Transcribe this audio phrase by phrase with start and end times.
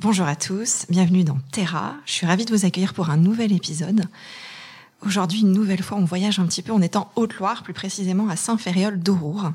[0.00, 1.94] Bonjour à tous, bienvenue dans Terra.
[2.04, 4.04] Je suis ravie de vous accueillir pour un nouvel épisode.
[5.00, 6.70] Aujourd'hui, une nouvelle fois, on voyage un petit peu.
[6.72, 9.52] On est en Haute-Loire, plus précisément à Saint-Ferréol d'Aurour.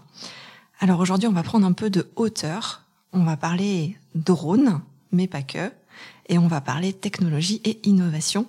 [0.79, 2.81] Alors aujourd'hui, on va prendre un peu de hauteur.
[3.13, 4.81] On va parler drone,
[5.11, 5.71] mais pas que.
[6.27, 8.47] Et on va parler technologie et innovation.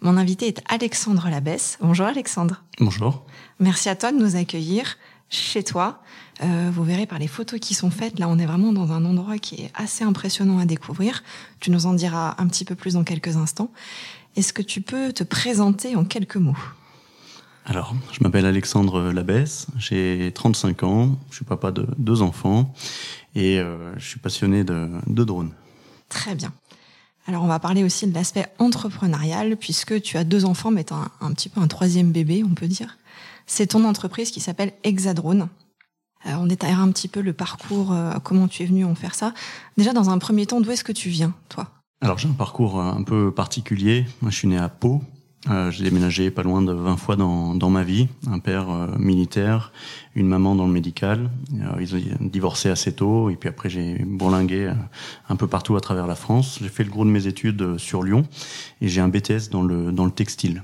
[0.00, 1.76] Mon invité est Alexandre Labesse.
[1.82, 2.62] Bonjour Alexandre.
[2.80, 3.22] Bonjour.
[3.60, 4.96] Merci à toi de nous accueillir
[5.34, 6.00] chez toi.
[6.42, 9.04] Euh, vous verrez par les photos qui sont faites, là on est vraiment dans un
[9.04, 11.22] endroit qui est assez impressionnant à découvrir.
[11.60, 13.70] Tu nous en diras un petit peu plus dans quelques instants.
[14.36, 16.56] Est-ce que tu peux te présenter en quelques mots?
[17.66, 22.74] Alors, je m'appelle Alexandre Labesse, j'ai 35 ans, je suis papa de deux enfants
[23.34, 25.52] et euh, je suis passionné de, de drones.
[26.08, 26.52] Très bien.
[27.26, 30.92] Alors on va parler aussi de l'aspect entrepreneurial puisque tu as deux enfants mais tu
[30.92, 32.98] as un, petit peu un troisième bébé on peut dire.
[33.46, 35.48] C'est ton entreprise qui s'appelle Hexadrone.
[36.26, 39.14] Euh, on détaillera un petit peu le parcours, euh, comment tu es venu en faire
[39.14, 39.34] ça.
[39.76, 41.68] Déjà, dans un premier temps, d'où est-ce que tu viens, toi?
[42.00, 44.06] Alors, j'ai un parcours un peu particulier.
[44.20, 45.02] Moi, je suis né à Pau.
[45.50, 48.08] Euh, j'ai déménagé pas loin de 20 fois dans, dans ma vie.
[48.26, 48.66] Un père
[48.98, 49.72] militaire,
[50.14, 51.30] une maman dans le médical.
[51.80, 53.28] ils ont divorcé assez tôt.
[53.28, 54.72] Et puis après, j'ai bourlingué
[55.28, 56.58] un peu partout à travers la France.
[56.62, 58.26] J'ai fait le gros de mes études sur Lyon.
[58.80, 60.62] Et j'ai un BTS dans le, dans le textile.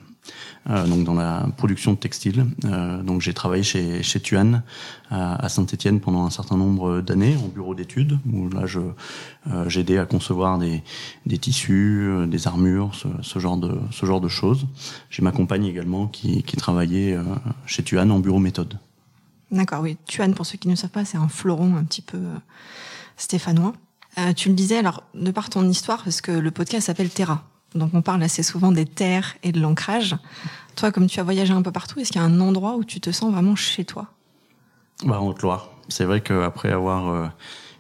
[0.69, 2.47] Euh, donc dans la production de textiles.
[2.65, 4.63] Euh, donc j'ai travaillé chez, chez Tuan
[5.11, 8.81] à, Saint-Étienne pendant un certain nombre d'années en bureau d'études où là je
[9.51, 10.83] euh, j'aidais à concevoir des,
[11.39, 14.67] tissus, des armures, ce, genre de choses.
[15.09, 17.17] J'ai ma compagne également qui, travaillait
[17.65, 18.79] chez Tuan en bureau méthode.
[19.51, 19.97] D'accord, oui.
[20.07, 22.21] Tuan, pour ceux qui ne savent pas, c'est un floron un petit peu
[23.17, 23.73] stéphanois.
[24.19, 27.45] Euh, tu le disais, alors, de par ton histoire, parce que le podcast s'appelle Terra.
[27.75, 30.17] Donc on parle assez souvent des terres et de l'ancrage.
[30.77, 32.85] Toi, comme tu as voyagé un peu partout, est-ce qu'il y a un endroit où
[32.85, 34.07] tu te sens vraiment chez toi?
[35.05, 35.71] Bah, En Haute-Loire.
[35.89, 37.27] C'est vrai qu'après avoir euh,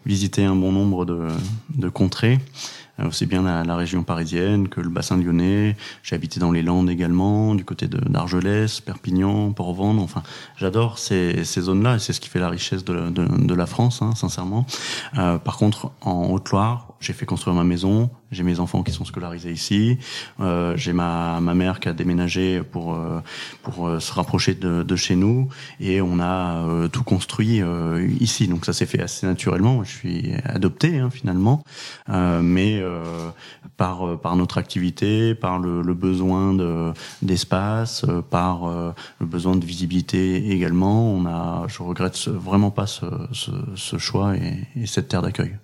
[0.05, 1.29] visité un bon nombre de,
[1.77, 2.41] de contrées,
[2.99, 5.77] euh, aussi bien la, la, région parisienne que le bassin lyonnais.
[6.03, 10.03] J'ai habité dans les Landes également, du côté d'Argelès, Perpignan, Port-Vendre.
[10.03, 10.23] Enfin,
[10.57, 14.03] j'adore ces, ces zones-là c'est ce qui fait la richesse de, de, de la France,
[14.03, 14.67] hein, sincèrement.
[15.19, 19.05] Euh, par contre, en Haute-Loire, j'ai fait construire ma maison, j'ai mes enfants qui sont
[19.05, 19.99] scolarisés ici,
[20.41, 23.21] euh, j'ai ma, ma mère qui a déménagé pour euh,
[23.63, 25.49] pour euh, se rapprocher de, de, chez nous
[25.81, 27.63] et on a euh, tout construit
[28.21, 28.49] ici.
[28.49, 29.83] Donc ça s'est fait assez naturellement.
[29.83, 31.65] Je suis adopté hein, finalement,
[32.09, 32.83] mais
[33.77, 40.51] par par notre activité, par le, le besoin de d'espace, par le besoin de visibilité
[40.51, 41.13] également.
[41.13, 45.57] On a, je regrette vraiment pas ce, ce, ce choix et, et cette terre d'accueil.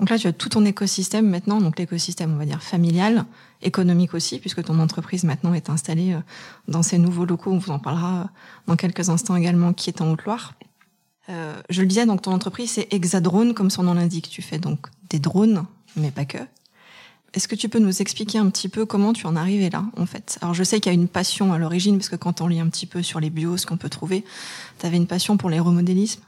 [0.00, 3.26] Donc là, tu as tout ton écosystème maintenant, donc l'écosystème, on va dire, familial,
[3.60, 6.20] économique aussi, puisque ton entreprise maintenant est installée euh,
[6.68, 8.24] dans ces nouveaux locaux, on vous en parlera euh,
[8.66, 10.54] dans quelques instants également, qui est en Haute-Loire.
[11.28, 14.30] Euh, je le disais, donc ton entreprise, c'est Hexadrone, comme son nom l'indique.
[14.30, 15.66] Tu fais donc des drones,
[15.96, 16.38] mais pas que.
[17.34, 19.84] Est-ce que tu peux nous expliquer un petit peu comment tu en es arrivé là,
[19.98, 20.38] en fait?
[20.40, 22.60] Alors, je sais qu'il y a une passion à l'origine, parce que quand on lit
[22.60, 24.24] un petit peu sur les bios, ce qu'on peut trouver,
[24.78, 26.22] tu avais une passion pour l'aéromodélisme.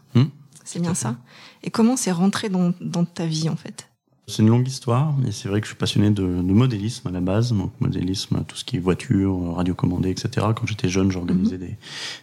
[0.65, 1.17] C'est bien ça.
[1.63, 3.89] Et comment c'est rentré dans, dans ta vie en fait?
[4.29, 7.11] C'est une longue histoire, mais c'est vrai que je suis passionné de, de, modélisme à
[7.11, 10.47] la base, donc modélisme, tout ce qui est voiture, radiocommandée, etc.
[10.55, 11.67] Quand j'étais jeune, j'organisais mhm.
[11.67, 11.77] des,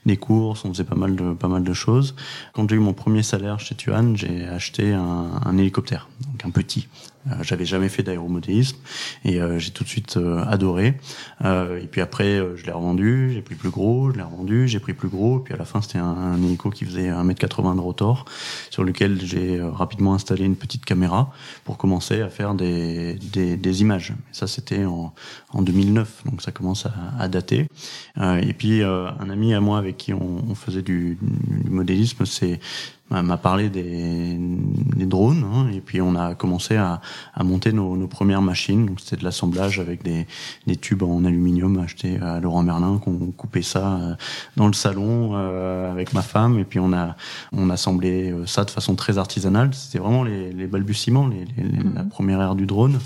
[0.05, 2.15] des courses, on faisait pas mal de pas mal de choses.
[2.53, 6.51] Quand j'ai eu mon premier salaire chez Tuan, j'ai acheté un, un hélicoptère, donc un
[6.51, 6.87] petit,
[7.41, 8.77] j'avais jamais fait d'aéromodélisme
[9.25, 10.95] et euh, j'ai tout de suite euh, adoré.
[11.43, 14.93] et puis après, je l'ai revendu, j'ai pris plus gros, je l'ai revendu, j'ai pris
[14.93, 15.39] plus gros.
[15.39, 18.25] Et puis à la fin, c'était un, un, hélico qui faisait 1m80 de rotor,
[18.69, 21.31] sur lequel j'ai rapidement installé une petite caméra
[21.65, 24.13] pour commencer à faire des, des, des images.
[24.31, 25.13] ça, c'était en,
[25.49, 27.67] en 2009, donc ça commence à, à dater.
[28.17, 32.59] et puis un ami à moi avec qui on, on faisait du, du modélisme, c'est
[33.11, 34.37] m'a parlé des,
[34.95, 37.01] des drones hein, et puis on a commencé à,
[37.33, 38.85] à monter nos, nos, premières machines.
[38.85, 40.27] Donc c'était de l'assemblage avec des,
[40.67, 44.15] des, tubes en aluminium achetés à Laurent Merlin qu'on coupait ça euh,
[44.57, 46.59] dans le salon euh, avec ma femme.
[46.59, 47.15] Et puis on a
[47.51, 49.73] on assemblé euh, ça de façon très artisanale.
[49.73, 51.63] C'était vraiment les, les balbutiements les, les,
[51.95, 52.09] la mhm.
[52.09, 52.99] première ère du drone.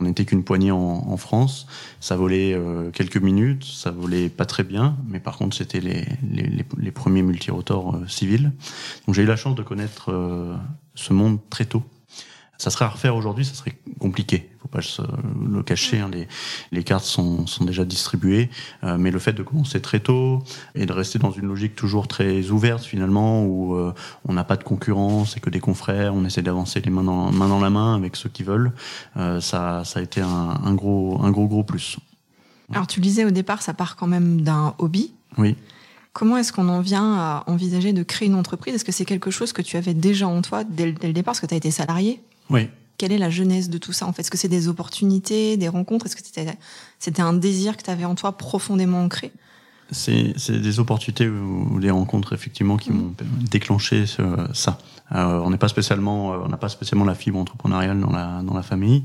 [0.00, 1.66] On n'était qu'une poignée en, en, France.
[2.00, 3.64] Ça volait euh, quelques minutes.
[3.64, 4.96] Ça volait pas très bien.
[5.08, 8.52] Mais par contre c'était les, les, les, premiers multirotors euh, civils.
[9.06, 10.56] Donc j'ai eu la chance de connaître euh,
[10.94, 11.82] ce monde très tôt.
[12.58, 14.50] Ça serait à refaire aujourd'hui, ça serait compliqué.
[14.60, 15.00] Faut pas se
[15.50, 16.00] le cacher.
[16.00, 16.28] Hein, les,
[16.72, 18.50] les cartes sont, sont déjà distribuées,
[18.84, 20.42] euh, mais le fait de commencer très tôt
[20.74, 23.94] et de rester dans une logique toujours très ouverte finalement, où euh,
[24.26, 27.32] on n'a pas de concurrence et que des confrères, on essaie d'avancer les mains dans,
[27.32, 28.72] main dans la main avec ceux qui veulent.
[29.16, 31.96] Euh, ça, ça a été un, un, gros, un gros gros plus.
[32.72, 35.14] Alors tu le disais au départ, ça part quand même d'un hobby.
[35.38, 35.56] Oui.
[36.12, 38.74] Comment est-ce qu'on en vient à envisager de créer une entreprise?
[38.74, 41.32] Est-ce que c'est quelque chose que tu avais déjà en toi dès, dès le départ,
[41.32, 42.20] parce que tu as été salarié.
[42.48, 42.68] Oui.
[42.98, 45.68] Quelle est la genèse de tout ça En fait, est-ce que c'est des opportunités, des
[45.68, 46.06] rencontres?
[46.06, 46.46] Est-ce que c'était,
[46.98, 49.32] c'était un désir que tu avais en toi profondément ancré?
[49.92, 53.14] C'est, des opportunités ou des rencontres effectivement qui m'ont
[53.50, 54.22] déclenché ce,
[54.52, 54.78] ça.
[55.12, 58.54] Euh, on n'est pas spécialement, on n'a pas spécialement la fibre entrepreneuriale dans la dans
[58.54, 59.04] la famille.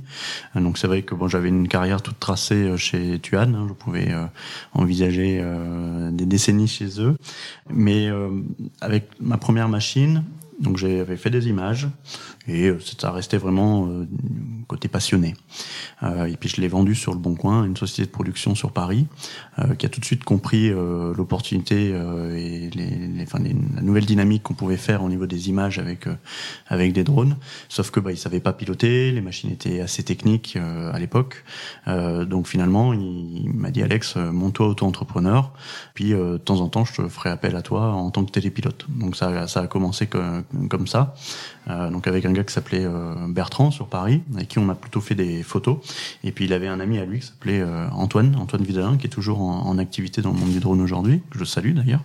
[0.55, 3.55] Euh, donc c'est vrai que bon, j'avais une carrière toute tracée euh, chez Tuan.
[3.55, 4.25] Hein, je pouvais euh,
[4.73, 7.17] envisager euh, des décennies chez eux,
[7.69, 8.09] mais
[8.81, 10.23] avec ma première machine,
[10.59, 11.87] donc j'avais fait des images
[12.47, 14.07] et euh, ça restait vraiment euh,
[14.67, 15.35] côté passionné.
[16.03, 18.71] Euh, et puis je l'ai vendu sur le Bon Coin, une société de production sur
[18.71, 19.07] Paris,
[19.59, 23.55] euh, qui a tout de suite compris euh, l'opportunité euh, et les, les, enfin, les,
[23.75, 26.07] la nouvelle dynamique qu'on pouvait faire au niveau des images avec
[26.67, 27.37] avec des drones.
[27.69, 31.43] Sauf que bah, ils savaient pas piloter, les machines étaient assez techniques à l'époque.
[31.87, 35.51] donc finalement, il, m'a dit Alex, monte-toi auto-entrepreneur,
[35.93, 38.85] puis de temps en temps, je te ferai appel à toi en tant que télépilote.
[38.89, 41.15] Donc ça, ça a commencé que, comme ça.
[41.69, 44.75] Euh, donc avec un gars qui s'appelait euh, Bertrand sur Paris, avec qui on a
[44.75, 45.77] plutôt fait des photos.
[46.23, 49.07] Et puis il avait un ami à lui qui s'appelait euh, Antoine, Antoine Vidalin, qui
[49.07, 52.03] est toujours en, en, activité dans le monde du drone aujourd'hui, que je salue d'ailleurs,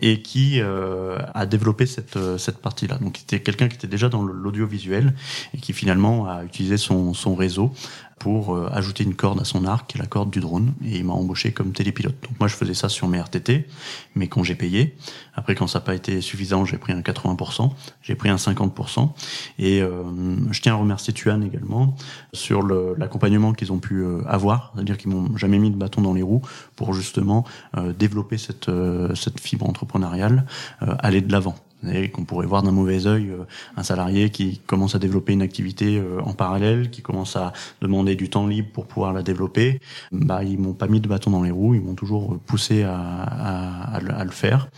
[0.00, 2.98] et qui a développé cette, cette partie-là.
[2.98, 5.14] Donc c'était quelqu'un qui était déjà dans l'audiovisuel
[5.54, 7.72] et qui finalement a utilisé son, son réseau
[8.18, 11.12] pour euh, ajouter une corde à son arc, la corde du drone, et il m'a
[11.12, 12.16] embauché comme télépilote.
[12.22, 13.66] Donc moi je faisais ça sur mes RTT,
[14.14, 14.96] mes congés payés.
[15.34, 17.70] Après quand ça n'a pas été suffisant, j'ai pris un 80%,
[18.02, 19.10] j'ai pris un 50%.
[19.58, 20.02] Et euh,
[20.50, 21.96] je tiens à remercier Tuan également
[22.32, 26.14] sur l'accompagnement qu'ils ont pu euh, avoir, c'est-à-dire qu'ils m'ont jamais mis de bâton dans
[26.14, 26.42] les roues
[26.76, 27.44] pour justement
[27.76, 30.46] euh, développer cette, euh, cette fibre entrepreneuriale,
[30.80, 31.56] aller de l'avant
[31.86, 33.44] et qu'on pourrait voir d'un mauvais œil euh,
[33.76, 38.16] un salarié qui commence à développer une activité euh, en parallèle, qui commence à demander
[38.16, 39.80] du temps libre pour pouvoir la développer.
[40.10, 42.98] Bah, ils m'ont pas mis de bâton dans les roues, ils m'ont toujours poussé à,
[42.98, 44.68] à, à, le faire.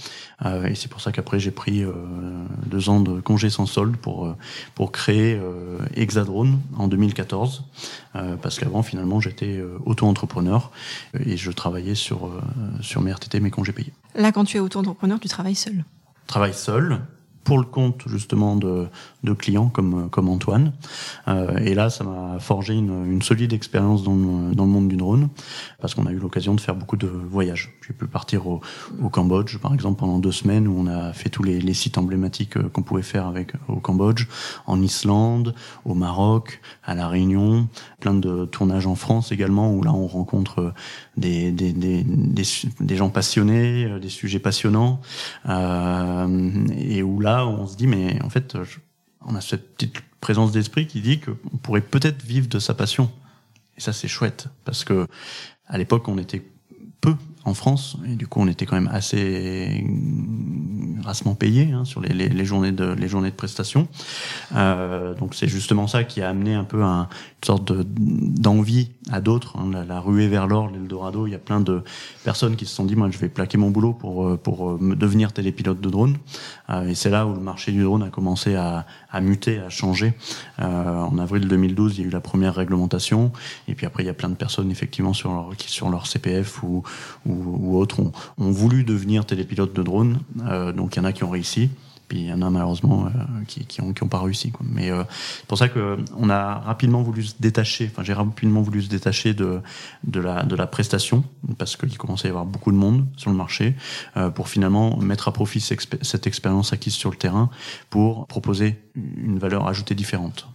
[0.45, 1.85] Euh, et c'est pour ça qu'après j'ai pris
[2.67, 4.35] deux ans de congé sans solde pour
[4.75, 5.39] pour créer
[5.95, 7.65] Hexadrone en 2014,
[8.43, 10.71] parce qu'avant finalement j'étais auto-entrepreneur
[11.19, 12.31] et je travaillais sur
[12.81, 13.93] sur mes RTT, mes congés payés.
[14.15, 15.85] Là, quand tu es auto-entrepreneur, tu travailles seul
[16.27, 17.01] travaille seul
[17.45, 18.87] pour le compte justement de,
[19.23, 20.73] de clients comme, comme Antoine.
[21.29, 24.97] Euh, et là, ça m'a forgé une, une solide expérience dans, dans le monde du
[24.97, 25.29] drone,
[25.81, 27.73] parce qu'on a eu l'occasion de faire beaucoup de voyages.
[27.87, 28.61] J'ai pu partir au,
[29.03, 31.99] au, Cambodge, par exemple, pendant deux semaines, où on a fait tous les, les sites
[31.99, 34.27] emblématiques euh, qu'on pouvait faire avec au Cambodge,
[34.67, 37.69] en Islande, au Maroc, à La Réunion,
[38.01, 40.73] plein de tournages en France également, où là on rencontre
[41.17, 42.43] des, des, des, des,
[42.81, 45.01] des gens passionnés, euh, des sujets passionnants,
[45.49, 48.79] euh, et où là on se dit, mais en fait, je,
[49.27, 53.11] on a cette petite présence d'esprit qui dit qu'on pourrait peut-être vivre de sa passion.
[53.77, 55.07] Et ça, c'est chouette, parce que
[55.67, 56.43] à l'époque, on était
[57.01, 57.15] peu
[57.45, 59.83] en France et du coup on était quand même assez
[61.01, 63.89] grassement payé hein, sur les, journées de les journées de prestation
[64.55, 67.09] euh, donc c'est justement ça qui a amené un peu un,
[67.45, 71.61] sorte d'envie à d'autres hein, la, la, ruée vers l'or l'Eldorado il y a plein
[71.61, 71.83] de
[72.25, 74.79] personnes qui se sont dit moi je vais plaquer mon boulot pour euh, pour euh,
[74.81, 76.17] me devenir télépilote de drone
[76.69, 79.69] euh, et c'est là où le marché du drone a commencé à, à muter à
[79.71, 80.15] changer
[80.61, 83.33] euh, en avril 2012 il y a eu la première réglementation
[83.69, 86.07] et puis après il y a plein de personnes effectivement sur leur qui sur leur
[86.07, 86.83] CPF ou,
[87.27, 90.21] ou ou, autres ont, ont, voulu devenir télépilotes de drone.
[90.47, 91.71] Euh, donc il y en a qui ont réussi.
[92.11, 94.53] Puis il y en a malheureusement euh, qui, qui, ont, pas réussi.
[94.65, 95.05] Mais euh,
[95.37, 97.89] c'est pour ça que on a rapidement voulu se détacher.
[97.89, 99.61] Enfin, j'ai rapidement voulu se détacher de
[100.03, 101.23] de la de la prestation
[101.57, 103.77] parce qu'il commençait à y avoir beaucoup de monde sur le marché
[104.17, 107.49] euh, pour finalement mettre à profit cette expérience acquise sur le terrain
[107.91, 110.49] pour proposer une valeur ajoutée différente.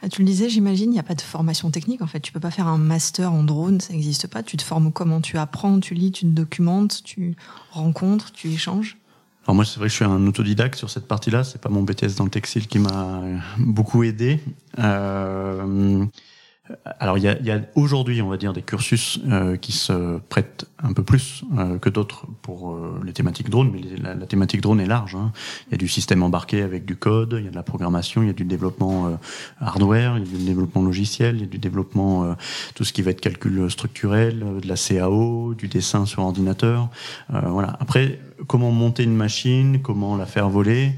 [0.00, 2.00] Ah, tu le disais, j'imagine, il n'y a pas de formation technique.
[2.00, 4.42] En fait, tu peux pas faire un master en drone, ça n'existe pas.
[4.42, 5.20] Tu te formes comment?
[5.20, 7.36] Tu apprends, tu lis, tu te documentes, tu
[7.72, 8.96] rencontres, tu échanges?
[9.46, 11.44] Alors moi, c'est vrai que je suis un autodidacte sur cette partie-là.
[11.44, 13.22] C'est pas mon BTS dans le textile qui m'a
[13.58, 14.40] beaucoup aidé.
[14.80, 16.04] Euh,
[17.00, 20.66] alors il y a, a aujourd'hui, on va dire, des cursus euh, qui se prêtent
[20.82, 24.80] un peu plus euh, que d'autres pour euh, les thématiques drone, mais la, thématique drone
[24.80, 25.14] est large.
[25.14, 25.32] Hein.
[25.68, 28.22] Il y a du système embarqué avec du code, il y a de la programmation,
[28.22, 29.16] il y a du développement euh,
[29.60, 32.36] hardware, il y a du développement logiciel, il y a du développement
[32.74, 36.88] tout ce qui va être calcul structurel, de la CAO, du dessin sur ordinateur.
[37.28, 37.76] voilà.
[37.80, 40.92] Après, comment monter une machine, comment la faire voler.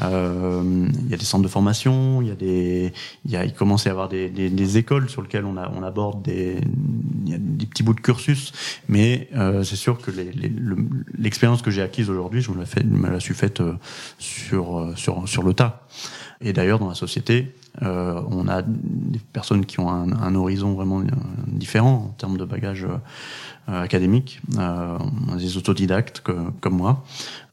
[0.00, 2.92] Euh, il y a des centres de formation, il y a des,
[3.24, 6.22] il, y a, il commence à y avoir des, des écoles sur lesquelles on, aborde
[6.22, 6.56] des,
[7.70, 8.52] petits bouts de cursus,
[8.88, 10.10] mais euh, c'est sûr que
[11.16, 13.74] l'expérience que j'ai acquise aujourd'hui, je me la, suis faite euh,
[14.18, 15.86] sur, euh, sur, sur le tas.
[16.40, 21.02] Et d'ailleurs, dans la société, on a des personnes qui ont un, horizon vraiment
[21.46, 22.86] différent en termes de bagage
[23.68, 24.98] euh, académique, euh,
[25.38, 27.02] des autodidactes que, comme moi.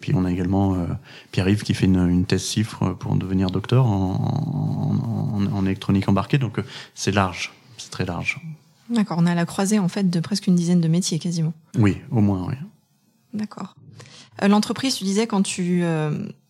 [0.02, 0.86] Puis on a également euh,
[1.32, 6.38] Pierre-Yves qui fait une, une, thèse cifre pour devenir docteur en, en, en électronique embarquée.
[6.38, 6.60] Donc
[6.96, 8.42] c'est large, c'est très large.
[8.90, 11.54] D'accord, on est à la croisée en fait de presque une dizaine de métiers quasiment.
[11.78, 12.56] Oui, au moins, oui.
[13.34, 13.76] D'accord.
[14.42, 15.84] L'entreprise, tu disais quand tu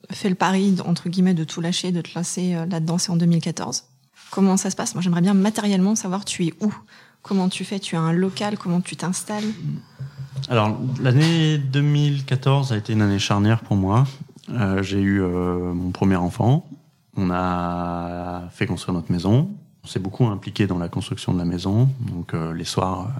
[0.10, 3.84] fais le pari entre guillemets de tout lâcher, de te lancer là-dedans, c'est en 2014.
[4.32, 4.96] Comment ça se passe?
[4.96, 6.74] Moi, j'aimerais bien matériellement savoir tu es où?
[7.22, 7.80] Comment tu fais?
[7.80, 9.44] Tu as un local Comment tu t'installes?
[10.50, 14.06] Alors, l'année 2014 a été une année charnière pour moi.
[14.50, 16.68] Euh, j'ai eu euh, mon premier enfant.
[17.16, 19.50] On a fait construire notre maison.
[19.84, 21.90] On s'est beaucoup impliqué dans la construction de la maison.
[22.00, 23.12] Donc, euh, les soirs,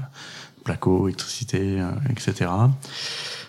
[0.64, 2.50] placo, électricité, etc.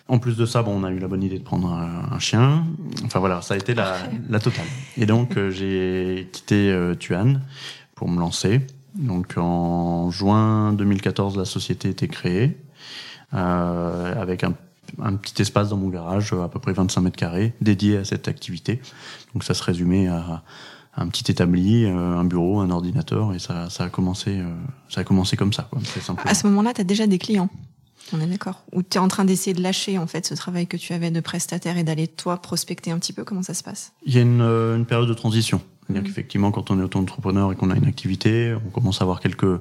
[0.08, 2.18] En plus de ça, bon, on a eu la bonne idée de prendre un, un
[2.18, 2.66] chien.
[3.04, 3.96] Enfin voilà, ça a été la,
[4.28, 4.66] la totale.
[4.96, 7.40] Et donc, j'ai quitté Tuan
[7.94, 8.66] pour me lancer.
[8.94, 12.58] Donc en juin 2014, la société était créée
[13.34, 14.54] euh, avec un,
[15.00, 18.28] un, petit espace dans mon garage, à peu près 25 mètres carrés, dédié à cette
[18.28, 18.82] activité.
[19.32, 20.42] Donc ça se résumait à,
[20.94, 24.52] un petit établi, euh, un bureau, un ordinateur, et ça, ça a commencé, euh,
[24.90, 25.68] ça a commencé comme ça.
[25.70, 25.80] Quoi,
[26.24, 27.48] à ce moment-là, tu as déjà des clients
[28.12, 28.64] on est d'accord.
[28.72, 31.10] Ou tu es en train d'essayer de lâcher en fait ce travail que tu avais
[31.10, 33.24] de prestataire et d'aller toi prospecter un petit peu?
[33.24, 33.92] Comment ça se passe?
[34.04, 35.62] Il y a une, une période de transition.
[35.84, 36.06] C'est-à-dire mmh.
[36.06, 39.44] qu'effectivement, quand on est auto-entrepreneur et qu'on a une activité, on commence à avoir quelques
[39.44, 39.58] euh,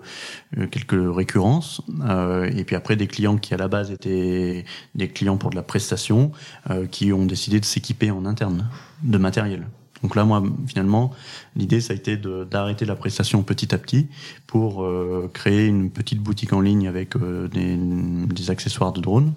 [0.70, 1.82] quelques récurrences.
[2.04, 5.56] Euh, et puis après, des clients qui à la base étaient des clients pour de
[5.56, 6.32] la prestation,
[6.70, 8.70] euh, qui ont décidé de s'équiper en interne
[9.04, 9.66] de matériel.
[10.04, 11.12] Donc là, moi, finalement,
[11.56, 14.08] l'idée, ça a été d'arrêter la prestation petit à petit
[14.48, 19.34] pour euh, créer une petite boutique en ligne avec euh, des, des, accessoires de drone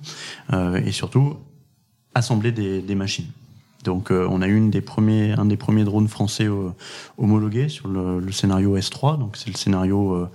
[0.52, 1.36] euh, et surtout
[2.14, 3.26] assembler des, des machines.
[3.84, 6.70] Donc euh, on a eu une des premiers, un des premiers drones français euh,
[7.18, 9.18] homologués sur le, scénario S3.
[9.18, 10.30] Donc c'est le scénario euh,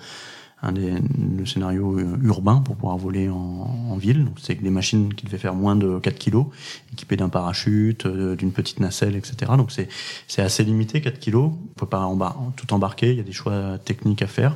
[0.62, 0.94] un des
[1.38, 4.28] le scénario urbain pour pouvoir voler en, en ville.
[4.38, 6.48] C'est des machines qui devaient faire moins de 4 kilos,
[6.94, 9.54] équipées d'un parachute, d'une petite nacelle, etc.
[9.58, 9.88] Donc c'est
[10.28, 11.52] c'est assez limité 4 kilos.
[11.54, 13.12] On peut pas embar tout embarquer.
[13.12, 14.56] Il y a des choix techniques à faire.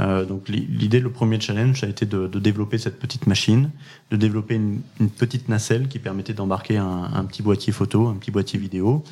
[0.00, 3.70] Euh, donc l'idée, le premier challenge, a été de, de, développer cette petite machine,
[4.10, 8.14] de développer une, une petite nacelle qui permettait d'embarquer un, un, petit boîtier photo, un
[8.14, 9.04] petit boîtier vidéo,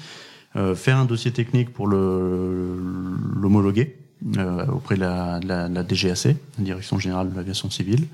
[0.57, 4.00] euh, faire un dossier technique pour l'homologuer
[4.37, 8.07] euh, auprès de la, de, de DGAC, la Direction Générale de l'Aviation Civile,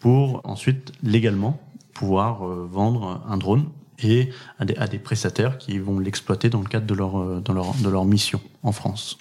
[0.00, 1.60] pour ensuite légalement
[1.92, 3.66] pouvoir euh, vendre un drone
[4.02, 7.74] et à des, prestataires qui vont l'exploiter dans le cadre de leur, euh, dans leur,
[7.74, 9.18] de leur mission en France.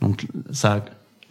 [0.00, 0.84] Donc ça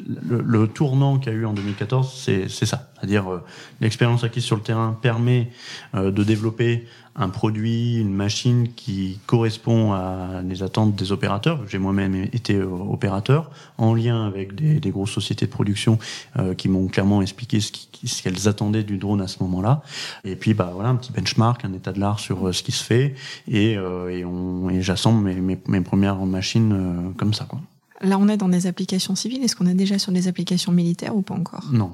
[0.05, 2.89] le, le, tournant qu'il y a eu en 2014, c'est ça.
[2.95, 3.43] C'est-à-dire euh,
[3.81, 5.49] l'expérience acquise sur le terrain permet
[5.95, 6.85] euh, de développer
[7.15, 11.59] un produit, une machine qui correspond à les attentes des opérateurs.
[11.67, 15.99] J'ai moi-même été euh, opérateur en lien avec des, des grosses sociétés de production
[16.37, 19.83] euh, qui m'ont clairement expliqué ce qu'elles attendaient du drone à ce moment-là.
[20.23, 22.71] Et puis bah voilà un petit benchmark, un état de l'art sur euh, ce qui
[22.71, 23.13] se fait
[23.47, 27.59] et, euh, et, et j'assemble mes, mes, mes, premières machines comme ça quoi.
[28.01, 29.43] Là, on est dans des applications civiles.
[29.43, 31.69] Est-ce qu'on est déjà sur des applications militaires ou pas encore?
[31.71, 31.91] Non,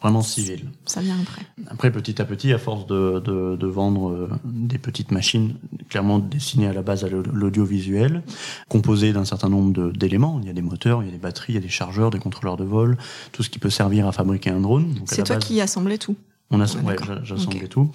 [0.00, 0.66] vraiment civil.
[0.84, 1.42] Ça vient après.
[1.68, 5.54] Après, petit à petit, à force de, de, de vendre euh, des petites machines
[5.88, 8.22] clairement destinées à la base à l'audiovisuel,
[8.68, 10.38] composées d'un certain nombre d'éléments.
[10.42, 12.10] Il y a des moteurs, il y a des batteries, il y a des chargeurs,
[12.10, 12.96] des contrôleurs de vol,
[13.32, 14.94] tout ce qui peut servir à fabriquer un drone.
[15.06, 16.16] C'est toi base, qui assemblais tout
[16.50, 17.68] on a, ouais, j'assemblais okay.
[17.68, 17.90] tout.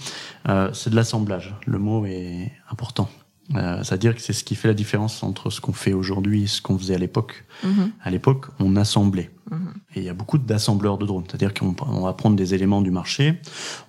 [0.48, 1.55] Euh, c'est de l'assemblage.
[1.65, 3.10] Le mot est important.
[3.55, 6.47] Euh, C'est-à-dire que c'est ce qui fait la différence entre ce qu'on fait aujourd'hui et
[6.47, 7.43] ce qu'on faisait à l'époque.
[7.63, 7.89] Mm -hmm.
[8.01, 9.29] À l'époque, on assemblait.
[9.51, 9.95] Mm -hmm.
[9.95, 11.25] Et il y a beaucoup d'assembleurs de drones.
[11.27, 13.23] C'est-à-dire qu'on va prendre des éléments du marché,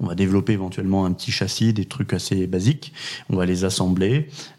[0.01, 2.93] on va développer éventuellement un petit châssis, des trucs assez basiques,
[3.31, 4.15] on va les assembler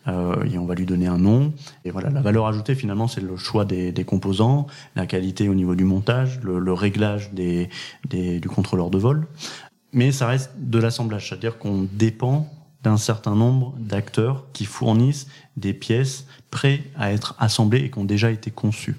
[0.07, 1.53] euh, et on va lui donner un nom.
[1.85, 5.55] Et voilà, la valeur ajoutée finalement, c'est le choix des, des, composants, la qualité au
[5.55, 7.69] niveau du montage, le, le réglage des,
[8.09, 9.27] des, du contrôleur de vol.
[9.91, 12.49] Mais ça reste de l'assemblage, c'est-à-dire qu'on dépend
[12.85, 15.27] d'un certain nombre d'acteurs qui fournissent
[15.57, 18.95] des pièces prêts à être assemblés et qui ont déjà été conçus.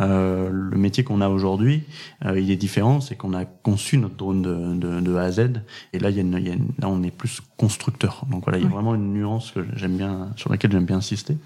[0.00, 1.84] Euh, le métier qu'on a aujourd'hui,
[2.24, 5.30] euh, il est différent, c'est qu'on a conçu notre drone de, de, de, A à
[5.30, 5.62] Z,
[5.92, 8.24] et là, il y a, une, il y a une, là, on est plus constructeur.
[8.28, 10.96] Donc voilà, il y a vraiment une nuance que j'aime bien, sur laquelle j'aime bien
[10.96, 11.38] insister.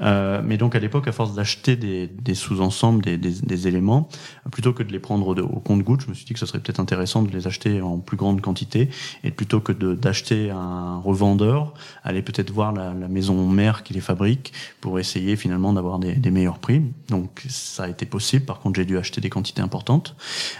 [0.00, 4.10] Euh, mais donc à l'époque, à force d'acheter des, des sous-ensembles, des, des, des, éléments,
[4.50, 6.60] plutôt que de les prendre au, au compte-goutte, je me suis dit que ce serait
[6.60, 8.90] peut-être intéressant de les acheter en plus grande quantité,
[9.24, 11.72] et plutôt que d'acheter un revendeur,
[12.04, 16.14] aller peut-être voir la, la maison mère qui les fabrique pour essayer finalement d'avoir des,
[16.14, 16.82] des, meilleurs prix.
[17.08, 18.44] Donc ça a été possible.
[18.44, 20.16] Par contre, j'ai dû acheter des quantités importantes.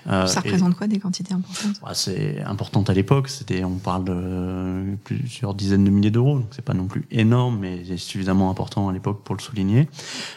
[0.07, 1.81] Euh, ça représente quoi des quantités importantes?
[1.83, 3.29] Bah, C'est important à l'époque.
[3.29, 6.39] C'était, on parle de plusieurs dizaines de milliers d'euros.
[6.39, 9.89] Donc c'est pas non plus énorme, mais c'est suffisamment important à l'époque pour le souligner.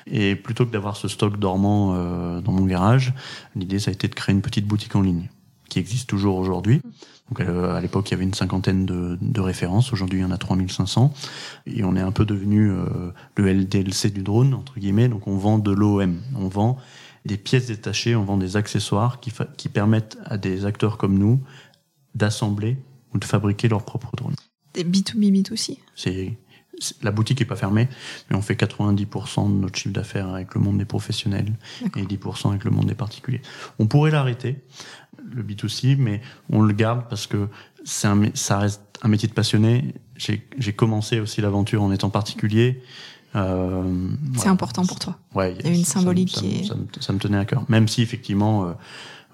[0.07, 3.13] Et plutôt que d'avoir ce stock dormant euh, dans mon garage,
[3.55, 5.29] l'idée ça a été de créer une petite boutique en ligne
[5.69, 6.81] qui existe toujours aujourd'hui.
[7.29, 9.91] Donc euh, à l'époque, il y avait une cinquantaine de, de références.
[9.93, 11.13] Aujourd'hui, il y en a 3500.
[11.65, 15.07] Et on est un peu devenu euh, le LDLC du drone, entre guillemets.
[15.07, 16.21] Donc on vend de l'OM.
[16.35, 16.77] On vend
[17.25, 21.41] des pièces détachées, on vend des accessoires qui, qui permettent à des acteurs comme nous
[22.13, 22.77] d'assembler
[23.13, 24.35] ou de fabriquer leur propre drone.
[24.73, 26.37] Des B2B, B2C C'est
[27.01, 27.87] la boutique est pas fermée,
[28.29, 31.53] mais on fait 90% de notre chiffre d'affaires avec le monde des professionnels
[31.95, 33.41] et 10% avec le monde des particuliers.
[33.79, 34.57] On pourrait l'arrêter,
[35.33, 37.47] le B2C, mais on le garde parce que
[37.83, 39.93] c'est un, ça reste un métier de passionné.
[40.17, 42.81] J'ai commencé aussi l'aventure en étant particulier.
[43.35, 43.83] Euh,
[44.33, 44.51] c'est voilà.
[44.51, 45.17] important pour toi.
[45.33, 46.63] Ouais, il y a une symbolique ça, qui est...
[46.63, 47.65] ça, me, ça, me, tenait à cœur.
[47.67, 48.73] Même si effectivement, euh,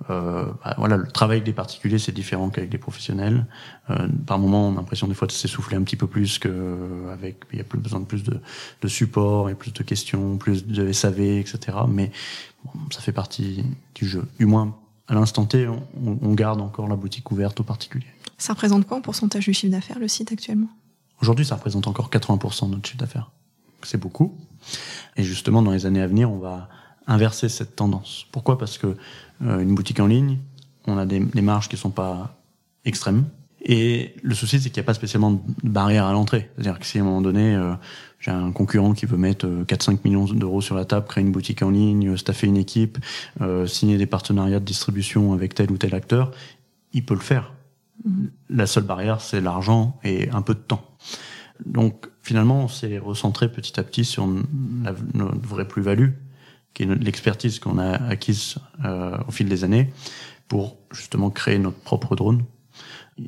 [0.09, 3.45] euh, bah, voilà, le travail avec des particuliers c'est différent qu'avec des professionnels.
[3.89, 7.09] Euh, par moment, on a l'impression des fois de s'essouffler un petit peu plus que
[7.11, 7.43] avec.
[7.53, 8.39] Il y a plus besoin de plus de,
[8.81, 11.59] de support, et plus de questions, plus de SAV, etc.
[11.87, 12.11] Mais
[12.65, 14.25] bon, ça fait partie du jeu.
[14.39, 14.75] Du moins,
[15.11, 15.83] à l'instant T, on,
[16.21, 18.07] on, garde encore la boutique ouverte aux particuliers.
[18.37, 20.69] Ça représente quoi en pourcentage du chiffre d'affaires le site actuellement?
[21.21, 23.29] Aujourd'hui, ça représente encore 80% de notre chiffre d'affaires.
[23.83, 24.37] C'est beaucoup.
[25.17, 26.69] Et justement, dans les années à venir, on va
[27.07, 28.25] inverser cette tendance.
[28.31, 28.57] Pourquoi?
[28.57, 28.95] Parce que
[29.41, 30.39] euh, une boutique en ligne,
[30.87, 32.37] on a des, des marges qui sont pas
[32.85, 33.25] extrêmes.
[33.63, 36.49] Et le souci, c'est qu'il n'y a pas spécialement de barrière à l'entrée.
[36.55, 37.73] C'est-à-dire que si à un moment donné, euh,
[38.21, 41.63] j'ai un concurrent qui veut mettre 4-5 millions d'euros sur la table, créer une boutique
[41.63, 42.99] en ligne, staffer une équipe,
[43.41, 46.31] euh, signer des partenariats de distribution avec tel ou tel acteur,
[46.93, 47.51] il peut le faire.
[48.05, 48.25] Mmh.
[48.49, 50.85] La seule barrière, c'est l'argent et un peu de temps.
[51.65, 54.27] Donc finalement, on s'est recentré petit à petit sur
[54.83, 56.09] la, notre vraie plus-value,
[56.75, 59.91] qui est l'expertise qu'on a acquise euh, au fil des années,
[60.47, 62.43] pour justement créer notre propre drone.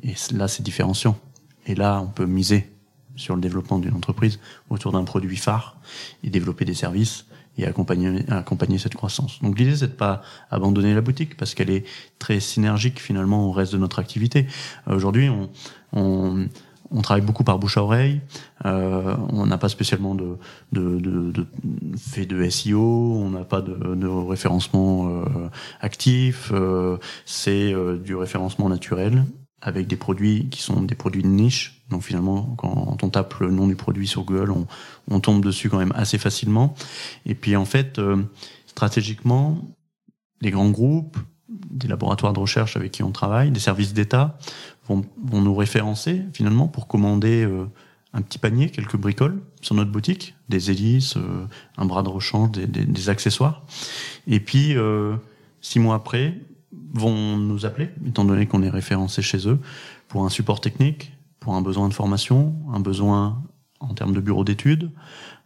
[0.04, 1.18] Et là, c'est différenciant.
[1.66, 2.70] Et là, on peut miser
[3.16, 5.76] sur le développement d'une entreprise autour d'un produit phare
[6.22, 9.40] et développer des services et accompagner, accompagner cette croissance.
[9.42, 11.84] Donc l'idée, c'est de pas abandonner la boutique parce qu'elle est
[12.18, 14.46] très synergique finalement au reste de notre activité.
[14.88, 15.50] Aujourd'hui, on,
[15.92, 16.48] on,
[16.90, 18.20] on travaille beaucoup par bouche à oreille.
[18.64, 20.36] Euh, on n'a pas spécialement de,
[20.72, 21.46] de, de, de,
[21.96, 22.80] fait de SEO.
[22.80, 25.24] On n'a pas de, de référencement euh,
[25.80, 26.50] actif.
[26.52, 29.24] Euh, c'est euh, du référencement naturel
[29.60, 31.83] avec des produits qui sont des produits de niche.
[31.90, 34.66] Donc finalement, quand on tape le nom du produit sur Google, on,
[35.10, 36.74] on tombe dessus quand même assez facilement.
[37.26, 38.22] Et puis en fait, euh,
[38.66, 39.58] stratégiquement,
[40.40, 41.18] les grands groupes,
[41.48, 44.38] des laboratoires de recherche avec qui on travaille, des services d'État
[44.88, 47.66] vont, vont, nous référencer finalement pour commander euh,
[48.12, 52.52] un petit panier, quelques bricoles sur notre boutique, des hélices, euh, un bras de rechange,
[52.52, 53.64] des, des, accessoires.
[54.26, 55.16] Et puis euh,
[55.60, 56.40] six mois après,
[56.92, 59.58] vont nous appeler, étant donné qu'on est référencé chez eux,
[60.08, 61.12] pour un support technique,
[61.44, 63.42] pour un besoin de formation, un besoin
[63.78, 64.90] en termes de bureau d'études,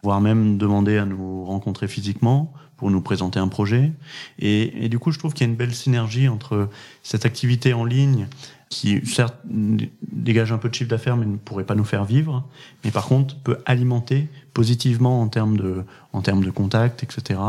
[0.05, 3.93] voire même demander à nous rencontrer physiquement pour nous présenter un projet.
[4.39, 6.69] Et, du coup, je trouve qu'il y a une belle synergie entre
[7.03, 8.29] cette activité en ligne
[8.69, 12.47] qui, certes, dégage un peu de chiffre d'affaires, mais ne pourrait pas nous faire vivre,
[12.85, 15.83] mais par contre peut alimenter positivement en termes de,
[16.13, 17.41] en termes de contact, etc.,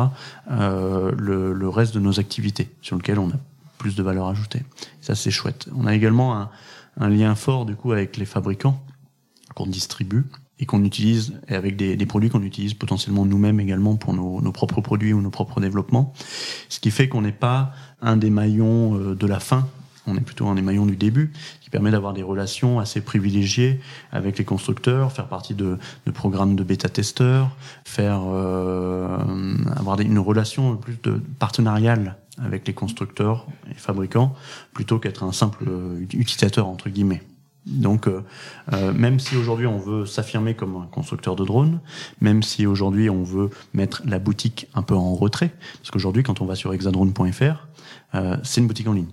[0.50, 3.38] euh, le, le reste de nos activités sur lesquelles on a
[3.78, 4.64] plus de valeur ajoutée.
[5.02, 5.68] Ça, c'est chouette.
[5.76, 6.50] On a également un,
[7.00, 8.84] un, lien fort, du coup, avec les fabricants
[9.56, 10.26] qu'on distribue
[10.60, 14.52] et qu'on utilise, et avec des, produits qu'on utilise potentiellement nous-mêmes également pour nos, nos,
[14.52, 16.14] propres produits ou nos propres développements.
[16.68, 19.68] Ce qui fait qu'on n'est pas un des maillons euh, de la fin,
[20.06, 21.32] on est plutôt un des maillons du début,
[21.62, 23.80] qui permet d'avoir des relations assez privilégiées
[24.12, 29.18] avec les constructeurs, faire partie de, de programmes de bêta-testeurs, faire euh,
[29.76, 34.34] avoir une relation plus de partenariale avec les constructeurs et fabricants
[34.74, 35.66] plutôt qu'être un simple
[36.12, 37.22] utilisateur entre guillemets.
[37.66, 38.24] Donc, euh,
[38.74, 41.82] euh, même si aujourd'hui on veut s'affirmer comme un constructeur de drones,
[42.22, 46.42] même si aujourd'hui on veut mettre la boutique un peu en retrait, parce qu'aujourd'hui quand
[46.42, 47.68] on va sur hexadrone.fr,
[48.16, 49.10] euh, c'est une boutique en ligne.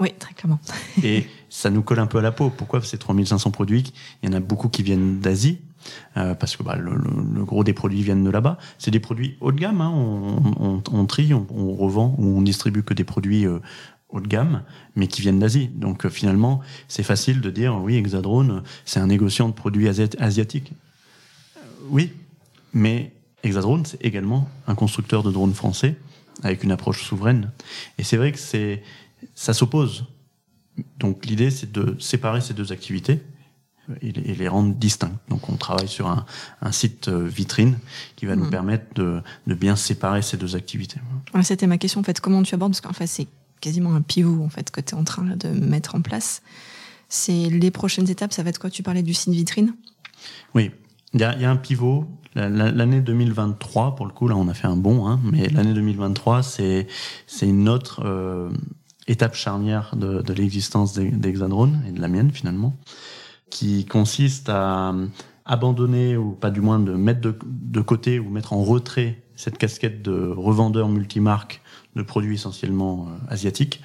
[0.00, 0.58] Oui, très clairement.
[1.04, 2.50] et ça nous colle un peu à la peau.
[2.50, 3.92] Pourquoi ces 3500 produits?
[4.22, 5.60] Il y en a beaucoup qui viennent d'Asie,
[6.14, 8.58] parce que bah, le, gros des produits viennent de là-bas.
[8.78, 9.80] C'est des produits haut de gamme.
[9.80, 9.92] Hein.
[10.90, 14.62] On, trie, on, revend ou on distribue que des produits haut de gamme,
[14.96, 15.68] mais qui viennent d'Asie.
[15.68, 20.72] Donc finalement, c'est facile de dire oui, Hexadrone, c'est un négociant de produits asiatiques.
[21.90, 22.12] oui,
[22.72, 25.96] mais Hexadrone, c'est également un constructeur de drones français
[26.42, 27.50] avec une approche souveraine.
[27.98, 28.38] Et c'est vrai que
[29.34, 30.06] ça s'oppose.
[30.98, 33.20] Donc l'idée, c'est de séparer ces deux activités
[34.02, 35.12] et les rendre distincts.
[35.28, 36.24] Donc on travaille sur un,
[36.62, 37.78] un site euh, vitrine
[38.16, 38.50] qui va nous mmh.
[38.50, 41.00] permettre de, de, bien séparer ces deux activités.
[41.42, 42.20] C'était ma question en fait.
[42.20, 43.28] Comment tu abordes Parce qu'en fait c'est
[43.60, 46.42] quasiment un pivot en fait que tu es en train de mettre en place.
[47.08, 48.32] C'est les prochaines étapes.
[48.32, 48.70] Ça va être quoi?
[48.70, 49.74] Tu parlais du site vitrine?
[50.54, 50.70] Oui,
[51.12, 54.66] il y, y a, un pivot L'année 2023, pour le coup, là, on a fait
[54.66, 56.88] un bon, hein, mais l'année 2023, c'est
[57.28, 58.50] c'est une autre euh,
[59.06, 62.74] étape charnière de, de l'existence d'Hexadrone et de la mienne finalement,
[63.50, 64.94] qui consiste à
[65.44, 70.02] abandonner ou pas du moins de mettre de, côté ou mettre en retrait cette casquette
[70.02, 71.60] de revendeur multimarque
[71.96, 73.80] de produits essentiellement euh, asiatiques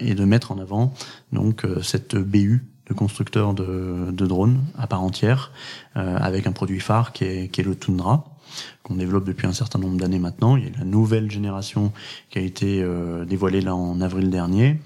[0.00, 0.92] et de mettre en avant
[1.32, 5.52] donc euh, cette BU de constructeurs de, drones à part entière,
[5.96, 8.33] euh, avec un produit phare qui est le Tundra,
[8.82, 10.56] qu'on développe depuis un certain nombre d'années maintenant.
[10.56, 11.92] Il y a la nouvelle génération
[12.30, 14.80] qui a été euh, dévoilée là en avril dernier.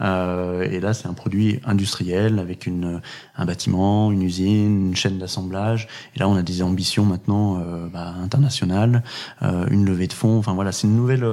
[0.00, 3.00] Euh, et là, c'est un produit industriel avec une,
[3.36, 5.88] un bâtiment, une usine, une chaîne d'assemblage.
[6.16, 9.02] Et là, on a des ambitions maintenant euh, bah, internationales,
[9.42, 10.38] euh, une levée de fonds.
[10.38, 11.24] Enfin voilà, c'est une nouvelle,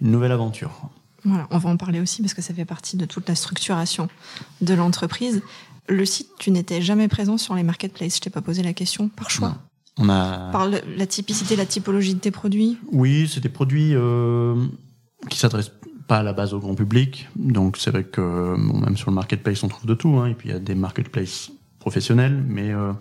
[0.00, 0.90] une nouvelle aventure.
[1.24, 4.08] Voilà, on va en parler aussi parce que ça fait partie de toute la structuration
[4.62, 5.42] de l'entreprise
[5.90, 8.16] le site, tu n'étais jamais présent sur les marketplaces.
[8.16, 9.56] Je t'ai pas posé la question par choix.
[9.98, 10.50] On a...
[10.52, 14.54] Par la typicité, la typologie de tes produits Oui, c'est des produits euh,
[15.28, 15.72] qui s'adressent
[16.06, 17.28] pas à la base au grand public.
[17.36, 20.16] Donc c'est vrai que même sur le marketplace, on trouve de tout.
[20.16, 20.26] Hein.
[20.26, 22.92] Et puis il y a des marketplaces professionnels, mais euh,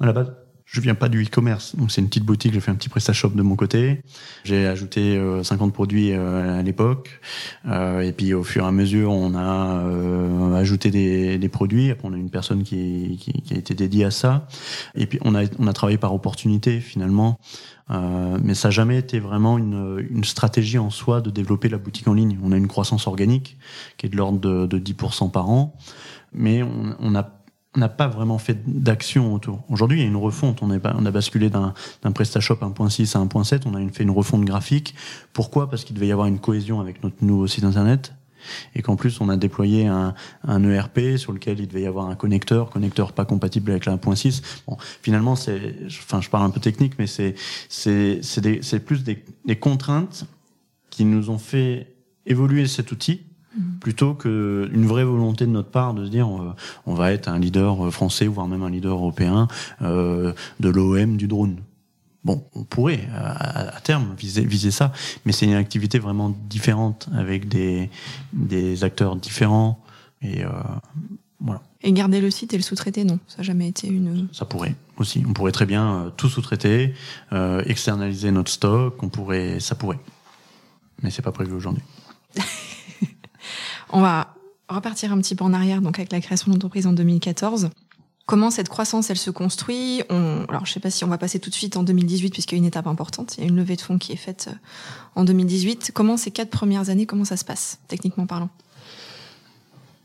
[0.00, 0.32] à la base,
[0.72, 2.54] je viens pas du e-commerce, donc c'est une petite boutique.
[2.54, 4.00] J'ai fait un petit PrestaShop de mon côté.
[4.42, 7.20] J'ai ajouté 50 euh, produits euh, à l'époque,
[7.68, 11.90] euh, et puis au fur et à mesure, on a ajouté des, des, produits.
[11.90, 14.46] Après, on a une personne qui, qui, qui, a été dédiée à ça,
[14.94, 17.38] et puis on a on a travaillé par opportunité finalement.
[17.90, 21.76] Euh, mais ça n'a jamais été vraiment une, une, stratégie en soi de développer la
[21.76, 22.38] boutique en ligne.
[22.42, 23.58] On a une croissance organique
[23.98, 25.76] qui est de l'ordre de, de 10% par an,
[26.32, 27.41] mais on, on a on
[27.76, 29.62] n'a pas vraiment fait d'action autour.
[29.70, 30.62] Aujourd'hui, il y a une refonte.
[30.62, 33.62] On, est, on a basculé d'un PrestaShop 1.6 à 1.7.
[33.66, 34.94] On a fait une refonte graphique.
[35.32, 35.70] Pourquoi?
[35.70, 38.12] Parce qu'il devait y avoir une cohésion avec notre nouveau site internet.
[38.74, 40.14] Et qu'en plus, on a déployé un,
[40.46, 43.96] un, ERP sur lequel il devait y avoir un connecteur, connecteur pas compatible avec la
[43.96, 44.42] 1.6.
[44.66, 47.36] Bon, finalement, c'est, enfin, je parle un peu technique, mais c'est,
[47.68, 50.24] c'est, c'est plus des, des contraintes
[50.90, 51.94] qui nous ont fait
[52.26, 53.22] évoluer cet outil
[53.80, 56.54] plutôt qu'une vraie volonté de notre part de se dire euh,
[56.86, 59.48] on va être un leader euh, français voire même un leader européen
[59.82, 61.56] euh, de l'OM du drone.
[62.24, 64.92] Bon, on pourrait à, terme viser, viser ça,
[65.24, 67.90] mais c'est une activité vraiment différente avec des,
[68.32, 69.82] des acteurs différents
[70.22, 70.44] et
[71.40, 71.60] voilà.
[71.82, 74.28] Et garder le site et le sous-traiter, non, ça n'a jamais été une.
[74.30, 75.24] Ça pourrait aussi.
[75.28, 76.94] On pourrait très bien tout sous-traiter,
[77.66, 79.02] externaliser notre stock.
[79.02, 79.98] On pourrait, ça pourrait,
[81.02, 81.82] mais c'est pas prévu aujourd'hui.
[83.92, 84.34] On va
[84.68, 87.70] repartir un petit peu en arrière, donc avec la création de l'entreprise en 2014.
[88.24, 90.02] Comment cette croissance, elle se construit?
[90.08, 92.54] On, Alors, je sais pas si on va passer tout de suite en 2018, puisqu'il
[92.54, 93.36] y a une étape importante.
[93.36, 95.90] Il y a une levée de fonds qui est faite euh, en 2018.
[95.92, 98.48] Comment ces quatre premières années, comment ça se passe, techniquement parlant?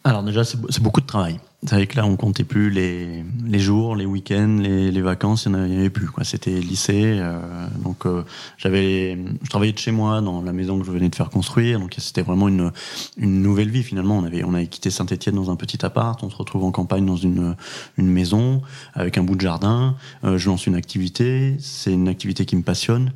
[0.04, 1.39] Alors déjà, c'est beaucoup de travail.
[1.63, 5.46] C'est vrai que là, on comptait plus les, les jours, les week-ends, les, les vacances,
[5.46, 6.06] il n'y en avait plus.
[6.06, 6.24] Quoi.
[6.24, 7.17] C'était lycée.
[7.20, 8.24] Euh, donc, euh,
[8.58, 11.80] j'avais, je travaillais de chez moi, dans la maison que je venais de faire construire.
[11.80, 12.72] Donc, c'était vraiment une,
[13.17, 14.20] une nouvelle vie finalement.
[14.20, 16.22] On avait, on avait quitté Saint-Étienne dans un petit appart.
[16.22, 17.56] On se retrouve en campagne dans une,
[17.98, 18.62] une maison
[18.93, 19.96] avec un bout de jardin.
[20.26, 21.58] Euh, je lance une activité.
[21.60, 23.13] C'est une activité qui me passionne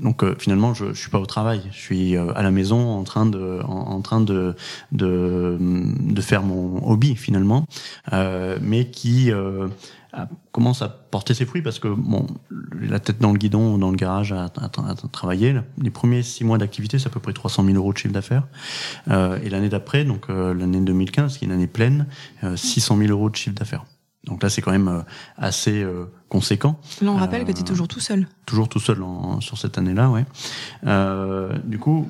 [0.00, 1.62] donc euh, finalement, je, je suis pas au travail.
[1.72, 4.54] Je suis euh, à la maison en train de,
[4.92, 7.66] de, faire mon hobby finalement,
[8.12, 9.30] euh, mais qui
[10.52, 12.26] commence à porter ses fruits parce que bon,
[12.80, 14.68] la tête dans le guidon, dans le garage, à, à,
[15.12, 15.54] travailler.
[15.80, 18.46] Les premiers six mois d'activité, c'est à peu près 300 000 euros de chiffre d'affaires.
[19.08, 22.06] et l'année d'après, donc l'année 2015, qui est une année pleine,
[22.54, 23.84] 600 000 euros de chiffre d'affaires.
[24.24, 25.02] Donc là, c'est quand même euh,
[25.36, 26.78] assez euh, conséquent.
[27.00, 28.26] Là, on rappelle que tu es toujours tout seul.
[28.44, 30.26] Toujours tout seul en, sur cette année-là, ouais.
[30.86, 32.06] Euh, du coup,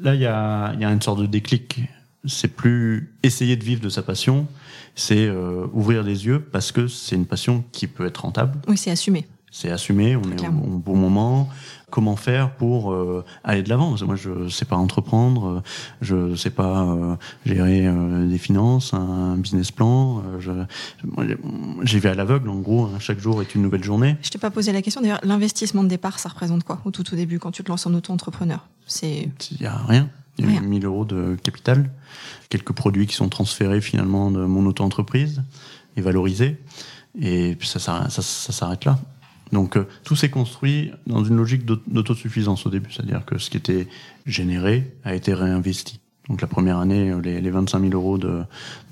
[0.00, 1.80] là, il y a, y a, une sorte de déclic.
[2.24, 4.46] C'est plus essayer de vivre de sa passion,
[4.94, 5.28] c'est
[5.72, 8.60] ouvrir les yeux parce que c'est une passion qui peut être rentable.
[8.68, 9.26] Oui, c'est assumé.
[9.54, 11.50] C'est assumé, on est au, bon moment.
[11.90, 13.94] Comment faire pour euh, aller de l'avant?
[14.06, 15.62] Moi, je sais pas entreprendre,
[16.00, 20.22] je sais pas euh, gérer euh, des finances, un business plan.
[21.82, 22.86] J'y vais à l'aveugle, en gros.
[22.86, 24.16] Hein, chaque jour est une nouvelle journée.
[24.22, 25.02] Je t'ai pas posé la question.
[25.02, 27.86] D'ailleurs, l'investissement de départ, ça représente quoi au tout au début quand tu te lances
[27.86, 28.66] en auto-entrepreneur?
[28.86, 30.08] C'est il y a rien.
[30.38, 31.90] Il y a 1000 euros de capital,
[32.48, 35.42] quelques produits qui sont transférés finalement de mon auto-entreprise
[35.98, 36.58] et valorisés,
[37.20, 38.98] et ça, ça s'arrête là.
[39.52, 43.58] Donc euh, tout s'est construit dans une logique d'autosuffisance au début, c'est-à-dire que ce qui
[43.58, 43.86] était
[44.26, 46.01] généré a été réinvesti.
[46.28, 48.42] Donc la première année, euh, les, les 25 000 euros de,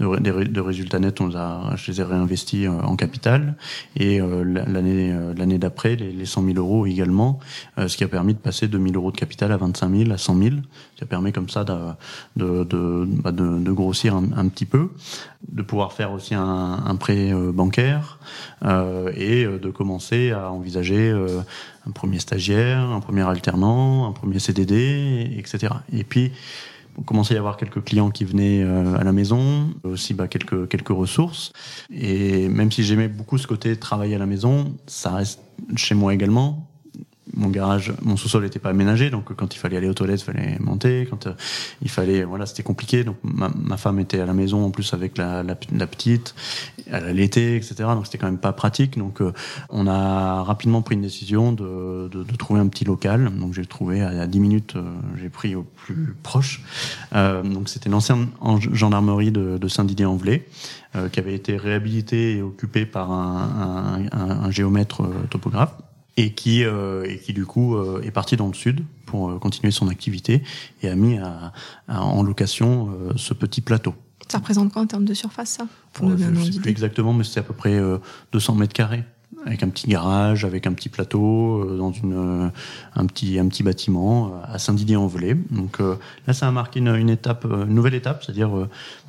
[0.00, 3.54] de, de, résultats nets, on a, je les ai réinvestis euh, en capital.
[3.94, 7.38] Et euh, l'année l'année d'après, les, les 100 000 euros également,
[7.78, 10.18] ce qui a permis de passer de 000 euros de capital à 25 000, à
[10.18, 10.56] 100 000.
[10.98, 11.74] Ça permet comme ça de,
[12.36, 14.90] de, de, bah, de grossir un, un, petit peu,
[15.48, 16.42] de pouvoir faire aussi un,
[16.84, 18.18] un prêt bancaire
[19.16, 21.10] et de commencer à envisager
[21.86, 25.72] un premier stagiaire, un premier alternant, un premier CDD, etc.
[25.92, 26.32] Et puis
[26.96, 30.28] on commençait à y avoir quelques clients qui venaient euh, à la maison, aussi bah,
[30.28, 31.52] quelques, quelques ressources.
[31.90, 35.40] Et même si j'aimais beaucoup ce côté travailler à la maison, ça reste
[35.76, 36.69] chez moi également
[37.34, 40.24] mon garage, mon sous-sol n'était pas aménagé, donc quand il fallait aller aux toilettes, il
[40.24, 41.06] fallait monter.
[41.08, 41.32] Quand euh,
[41.82, 43.04] il fallait, voilà, c'était compliqué.
[43.04, 46.34] Donc ma, ma, femme était à la maison en plus avec la, la, petite,
[46.86, 47.74] elle allaitait, etc.
[47.78, 48.98] Donc c'était quand même pas pratique.
[48.98, 49.32] Donc euh,
[49.68, 53.30] on a rapidement pris une décision de, de, de trouver un petit local.
[53.38, 54.82] Donc j'ai trouvé à, 10 minutes, euh,
[55.20, 56.62] j'ai pris au plus proche.
[57.12, 58.28] donc c'était l'ancienne
[58.72, 60.46] gendarmerie de, de Saint-Didier-en-Velay.
[61.12, 65.72] qui avait été réhabilité et occupé par un, un, un géomètre topographe
[66.20, 69.38] et qui, euh, et qui du coup euh, est parti dans le sud pour euh,
[69.38, 70.42] continuer son activité
[70.82, 71.52] et a mis à,
[71.88, 73.94] en location ce petit plateau.
[74.28, 75.66] Ça représente quoi en termes de surface ça?
[75.92, 77.80] Pour Je ne sais plus exactement, mais c'est à peu près
[78.32, 79.04] 200 mètres carrés
[79.46, 82.48] avec un petit garage, avec un petit plateau, euh, dans une, euh,
[82.94, 85.36] un, petit, un petit bâtiment euh, à Saint-Didier-en-Velay.
[85.50, 85.78] Donc
[86.26, 88.50] là, ça a marqué une, étape, une nouvelle étape, c'est-à-dire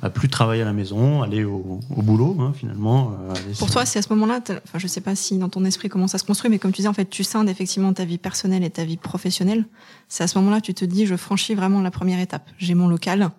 [0.00, 3.16] bah, plus travailler à la maison, aller au, au boulot hein, finalement.
[3.58, 6.08] Pour toi, c'est à ce moment-là, enfin, je sais pas si dans ton esprit comment
[6.08, 8.64] ça se construit, mais comme tu disais, en fait, tu scindes effectivement ta vie personnelle
[8.64, 9.64] et ta vie professionnelle.
[10.08, 12.48] C'est à ce moment-là, tu te dis, je franchis vraiment la première étape.
[12.58, 13.30] J'ai mon local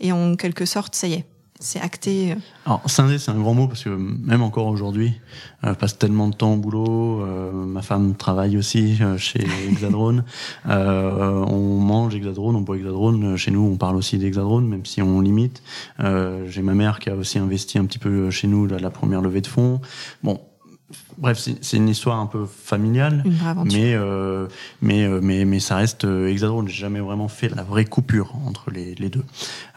[0.00, 1.24] et en quelque sorte, ça y est,
[1.60, 2.36] c'est acté.
[2.66, 5.20] Alors, scindé, c'est un grand mot parce que même encore aujourd'hui,
[5.64, 7.22] euh, je passe tellement de temps au boulot.
[7.22, 10.24] Euh, ma femme travaille aussi euh, chez Hexadrone.
[10.64, 13.36] on mange Hexadrone, on boit Hexadrone.
[13.36, 15.62] Chez nous, on parle aussi d'Hexadrone, même si on limite.
[15.98, 19.20] J'ai ma mère qui a aussi investi un petit peu chez nous la, la première
[19.20, 19.80] levée de fonds.
[20.22, 20.40] Bon,
[21.20, 23.24] Bref, c'est une histoire un peu familiale,
[23.64, 24.46] mais, euh,
[24.80, 26.68] mais, euh, mais mais ça reste euh, Hexadrone.
[26.68, 29.24] J'ai jamais vraiment fait la vraie coupure entre les, les deux,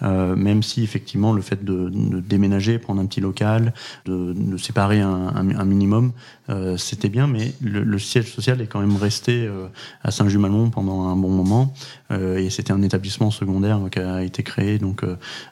[0.03, 3.73] euh, même si effectivement le fait de, de, déménager, prendre un petit local,
[4.05, 6.11] de, de séparer un, un, un minimum,
[6.49, 9.65] euh, c'était bien, mais le, le, siège social est quand même resté euh,
[10.03, 11.73] à Saint-Jumalon pendant un bon moment,
[12.11, 15.03] et c'était un établissement secondaire qui a été créé donc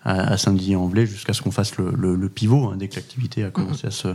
[0.03, 3.45] à, à Saint-Didier-en-Velay jusqu'à ce qu'on fasse le, le, le pivot hein, dès que l'activité
[3.45, 4.09] a commencé à se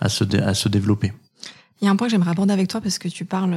[0.00, 1.13] à se, à se développer.
[1.80, 3.56] Il y a un point que j'aimerais aborder avec toi parce que tu parles,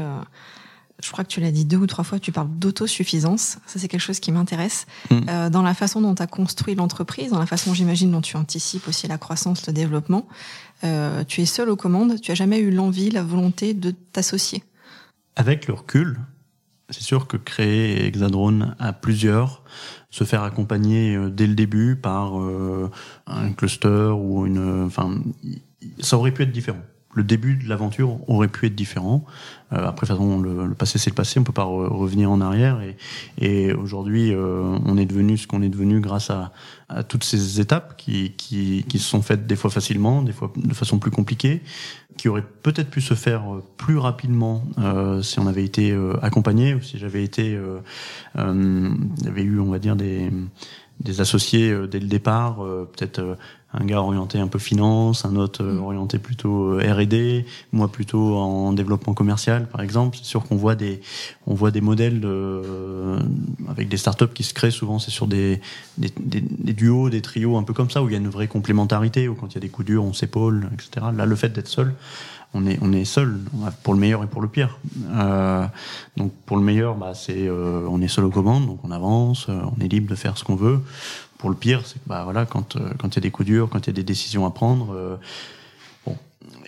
[1.04, 3.58] je crois que tu l'as dit deux ou trois fois, tu parles d'autosuffisance.
[3.68, 4.88] Ça, c'est quelque chose qui m'intéresse.
[5.12, 5.20] Mm.
[5.30, 8.36] Euh, dans la façon dont tu as construit l'entreprise, dans la façon, j'imagine, dont tu
[8.36, 10.28] anticipes aussi la croissance, le développement,
[10.84, 12.20] euh, tu es seul aux commandes.
[12.20, 14.64] Tu as jamais eu l'envie, la volonté de t'associer
[15.36, 16.20] Avec le recul,
[16.90, 19.64] c'est sûr que créer Hexadrone à plusieurs,
[20.10, 22.90] se faire accompagner euh, dès le début par euh,
[23.28, 25.20] un cluster ou une, enfin,
[26.00, 26.82] ça aurait pu être différent
[27.18, 29.26] le début de l'aventure aurait pu être différent.
[29.74, 32.40] Euh, après, de toute façon, le, passé c'est le passé, on peut pas revenir en
[32.42, 32.80] arrière.
[32.82, 32.96] Et,
[33.40, 36.52] et aujourd'hui, euh, on est devenu ce qu'on est devenu grâce à,
[36.90, 40.54] à, toutes ces étapes qui, qui, qui, se sont faites des fois facilement, des fois
[40.56, 41.64] de façon plus compliquée,
[42.18, 43.44] qui auraient peut-être pu se faire
[43.78, 47.80] plus rapidement euh, si on avait été euh, accompagné ou si j'avais été, euh,
[48.38, 48.94] euh,
[49.36, 50.32] eu, on va dire des
[51.00, 53.38] des associés dès le départ, peut-être
[53.74, 55.84] un gars orienté un peu finance, un autre euh, mm.
[55.84, 60.18] orienté plutôt euh, R&D, moi plutôt en développement commercial par exemple.
[60.18, 61.02] C'est sûr qu'on voit des
[61.46, 63.20] on voit des modèles de, euh,
[63.70, 65.60] avec des startups qui se créent souvent c'est sur des
[65.98, 68.30] des, des des, duos, des trios un peu comme ça où il y a une
[68.30, 71.08] vraie complémentarité où quand il y a des coups durs on s'épaule etc.
[71.16, 71.94] Là le fait d'être seul
[72.54, 73.40] on est on est seul
[73.84, 74.80] pour le meilleur et pour le pire.
[75.10, 75.66] Euh,
[76.16, 79.84] donc pour le meilleur, bah c'est on est seul aux commandes, donc on avance, on
[79.84, 80.82] est libre de faire ce qu'on veut
[81.38, 83.70] pour le pire, c'est bah voilà, quand euh, quand il y a des coups durs,
[83.70, 85.18] quand il y a des décisions à prendre, euh,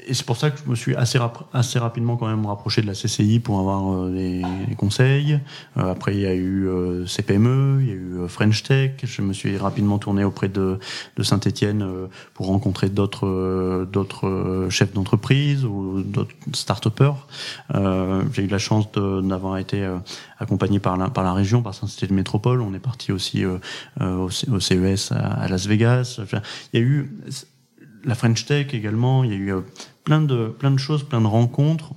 [0.09, 1.19] et c'est pour ça que je me suis assez,
[1.53, 5.39] assez rapidement quand même rapproché de la CCI pour avoir euh, des, conseils.
[5.77, 8.93] Euh, après, il y a eu euh, CPME, il y a eu French Tech.
[9.03, 10.79] Je me suis rapidement tourné auprès de,
[11.15, 11.87] de Saint-Etienne
[12.33, 17.27] pour rencontrer d'autres d'autres chefs d'entreprise ou d'autres start-upers.
[18.33, 19.87] J'ai eu la chance d'avoir été
[20.39, 22.61] accompagné par la, par la région, par Saint-Etienne Métropole.
[22.61, 26.19] On est parti aussi au, CES à, Las Vegas.
[26.73, 27.11] il y a eu
[28.03, 29.23] la French Tech également.
[29.23, 29.53] Il y a eu
[30.03, 31.93] plein de, plein de choses, plein de rencontres.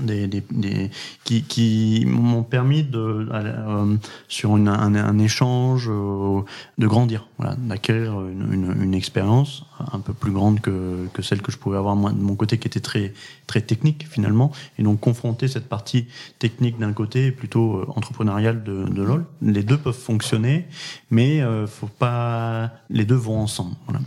[0.00, 0.90] Des, des, des,
[1.24, 3.96] qui, qui m'ont permis de euh,
[4.28, 6.42] sur une, un, un, échange euh,
[6.78, 7.28] de grandir.
[7.38, 11.58] Voilà d'acquérir une, une, une, expérience un peu plus grande que, que celle que je
[11.58, 13.14] pouvais avoir moi de mon côté qui était très
[13.46, 14.52] très technique finalement.
[14.78, 16.06] Et donc confronter cette partie
[16.38, 20.66] technique d'un côté plutôt euh, entrepreneuriale de, de LOL les deux peuvent fonctionner
[21.10, 23.76] mais euh, faut pas les deux vont ensemble.
[23.86, 24.00] Voilà.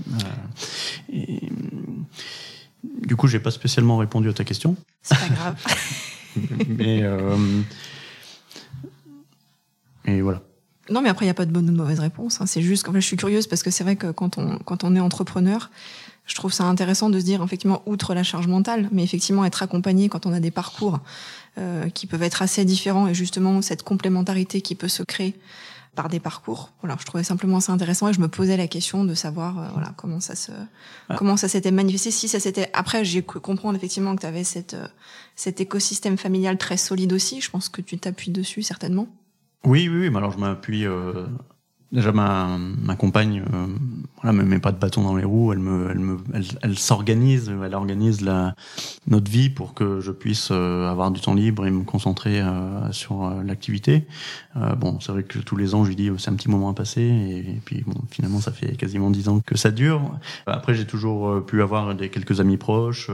[1.12, 1.50] et,
[2.84, 4.76] du coup, j'ai pas spécialement répondu à ta question.
[5.02, 5.56] C'est pas grave.
[6.68, 7.62] mais euh,
[10.06, 10.42] et voilà.
[10.90, 12.42] Non, mais après, il n'y a pas de bonne ou de mauvaise réponse.
[12.42, 12.46] Hein.
[12.46, 14.96] C'est juste que je suis curieuse parce que c'est vrai que quand on, quand on
[14.96, 15.70] est entrepreneur,
[16.26, 19.62] je trouve ça intéressant de se dire, effectivement, outre la charge mentale, mais effectivement, être
[19.62, 21.00] accompagné quand on a des parcours
[21.58, 25.36] euh, qui peuvent être assez différents et justement cette complémentarité qui peut se créer
[25.96, 26.72] par des parcours.
[26.82, 29.68] Voilà, je trouvais simplement ça intéressant et je me posais la question de savoir euh,
[29.74, 30.52] voilà comment ça se
[31.10, 31.16] ah.
[31.18, 32.12] comment ça s'était manifesté.
[32.12, 34.88] Si ça s'était après, j'ai cru comprendre effectivement que tu avais cette euh,
[35.36, 37.42] cet écosystème familial très solide aussi.
[37.42, 39.08] Je pense que tu t'appuies dessus certainement.
[39.66, 40.10] Oui, oui, oui.
[40.10, 41.26] Mais alors je m'appuie euh,
[41.92, 43.66] Déjà, ma, ma compagne, euh,
[44.22, 45.54] voilà, me met pas de bâton dans les roues.
[45.54, 46.18] Elle me, elle me,
[46.62, 48.54] elle, s'organise, elle organise la
[49.08, 52.92] notre vie pour que je puisse euh, avoir du temps libre et me concentrer euh,
[52.92, 54.06] sur euh, l'activité.
[54.78, 56.74] bon, c'est vrai que tous les ans, je lui dis c'est un petit moment à
[56.74, 60.02] passer, et, puis bon, finalement, ça fait quasiment dix ans que ça dure.
[60.46, 63.10] Après, j'ai toujours pu avoir des quelques amis proches,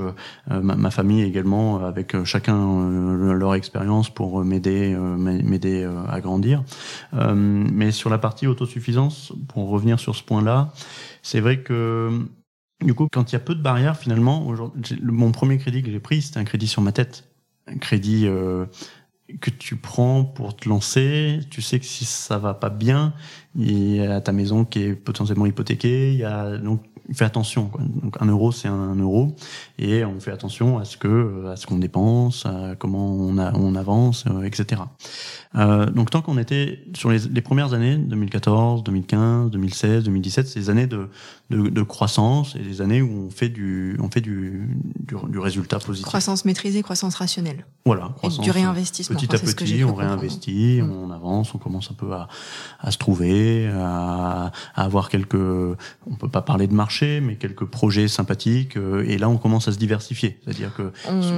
[0.49, 2.89] ma, ma, famille également, avec chacun
[3.33, 6.63] leur expérience pour m'aider, m'aider à grandir.
[7.13, 10.73] mais sur la partie auto suffisance pour revenir sur ce point-là,
[11.21, 12.27] c'est vrai que
[12.83, 14.45] du coup, quand il y a peu de barrières, finalement,
[15.01, 17.29] mon premier crédit que j'ai pris, c'était un crédit sur ma tête.
[17.67, 18.65] Un crédit euh,
[19.41, 21.39] que tu prends pour te lancer.
[21.49, 23.13] Tu sais que si ça va pas bien,
[23.55, 26.11] il y a ta maison qui est potentiellement hypothéquée.
[26.11, 26.81] Il y a donc
[27.13, 27.67] fait attention.
[27.67, 27.81] Quoi.
[27.83, 29.35] Donc un euro, c'est un euro,
[29.77, 33.53] et on fait attention à ce que, à ce qu'on dépense, à comment on, a,
[33.53, 34.81] on avance, euh, etc.
[35.55, 40.69] Euh, donc tant qu'on était sur les, les, premières années, 2014, 2015, 2016, 2017, ces
[40.69, 41.09] années de,
[41.49, 44.67] de, de, croissance et des années où on fait du, on fait du,
[44.99, 46.07] du, du résultat positif.
[46.07, 47.65] Croissance maîtrisée, croissance rationnelle.
[47.85, 48.11] Voilà.
[48.17, 49.17] Croissance, et du réinvestissement.
[49.17, 52.27] Petit à petit, on réinvestit, on avance, on commence un peu à,
[52.79, 57.65] à se trouver, à, à avoir quelques, on peut pas parler de marché mais quelques
[57.65, 58.77] projets sympathiques.
[58.77, 60.39] Euh, et là, on commence à se diversifier.
[60.43, 60.91] C'est-à-dire que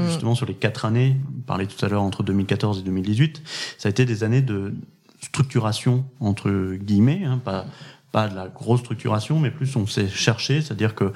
[0.08, 3.42] justement sur les quatre années, on parlait tout à l'heure entre 2014 et 2018,
[3.78, 4.74] ça a été des années de
[5.22, 7.66] structuration entre guillemets, hein, pas
[8.12, 11.12] pas de la grosse structuration, mais plus on s'est cherché, c'est-à-dire que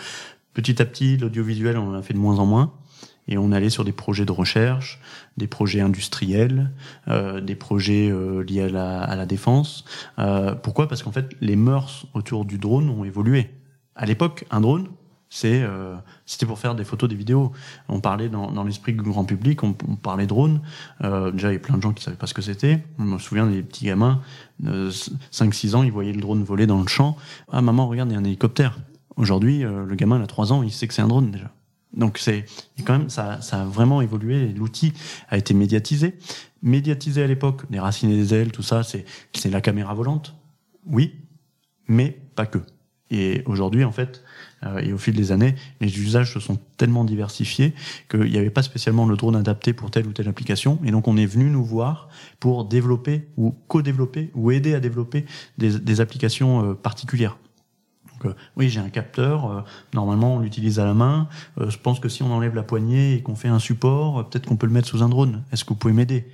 [0.54, 2.74] petit à petit, l'audiovisuel, on en a fait de moins en moins
[3.32, 5.00] et on allait sur des projets de recherche,
[5.38, 6.70] des projets industriels,
[7.08, 9.86] euh, des projets euh, liés à la, à la défense.
[10.20, 10.88] Euh, pourquoi?
[10.88, 13.50] Parce qu'en fait, les mœurs autour du drone ont évolué
[13.96, 14.88] à l'époque, un drone,
[15.30, 17.54] c'est euh, c'était pour faire des photos, des vidéos.
[17.88, 20.62] On parlait dans, dans l'esprit du grand public, on, on parlait drone.
[21.04, 22.84] Euh, déjà, il y a plein de gens qui savaient pas ce que c'était.
[23.00, 24.22] Je me souviens des petits gamins,
[24.66, 24.92] euh,
[25.32, 27.16] 5-6 ans, ils voyaient le drone voler dans le champ.
[27.52, 28.78] Ah maman, regarde, il y a un hélicoptère.
[29.16, 31.50] Aujourd'hui, euh, le gamin il a 3 ans, il sait que c'est un drone déjà.
[31.94, 32.46] Donc c'est
[32.86, 34.48] quand même ça, ça a vraiment évolué.
[34.50, 34.94] L'outil
[35.30, 36.18] a été médiatisé,
[36.62, 37.70] médiatisé à l'époque.
[37.70, 40.36] Des racines et des ailes, tout ça, c'est c'est la caméra volante.
[40.86, 41.16] Oui,
[41.88, 42.60] mais pas que.
[43.12, 44.24] Et aujourd'hui, en fait,
[44.64, 47.74] euh, et au fil des années, les usages se sont tellement diversifiés
[48.10, 50.80] qu'il n'y avait pas spécialement le drone adapté pour telle ou telle application.
[50.86, 52.08] Et donc, on est venu nous voir
[52.40, 55.26] pour développer ou co-développer ou aider à développer
[55.58, 57.38] des, des applications euh, particulières.
[58.22, 59.52] Donc, euh, oui, j'ai un capteur.
[59.52, 59.62] Euh,
[59.94, 61.28] normalement, on l'utilise à la main.
[61.60, 64.48] Euh, je pense que si on enlève la poignée et qu'on fait un support, peut-être
[64.48, 65.44] qu'on peut le mettre sous un drone.
[65.52, 66.28] Est-ce que vous pouvez m'aider?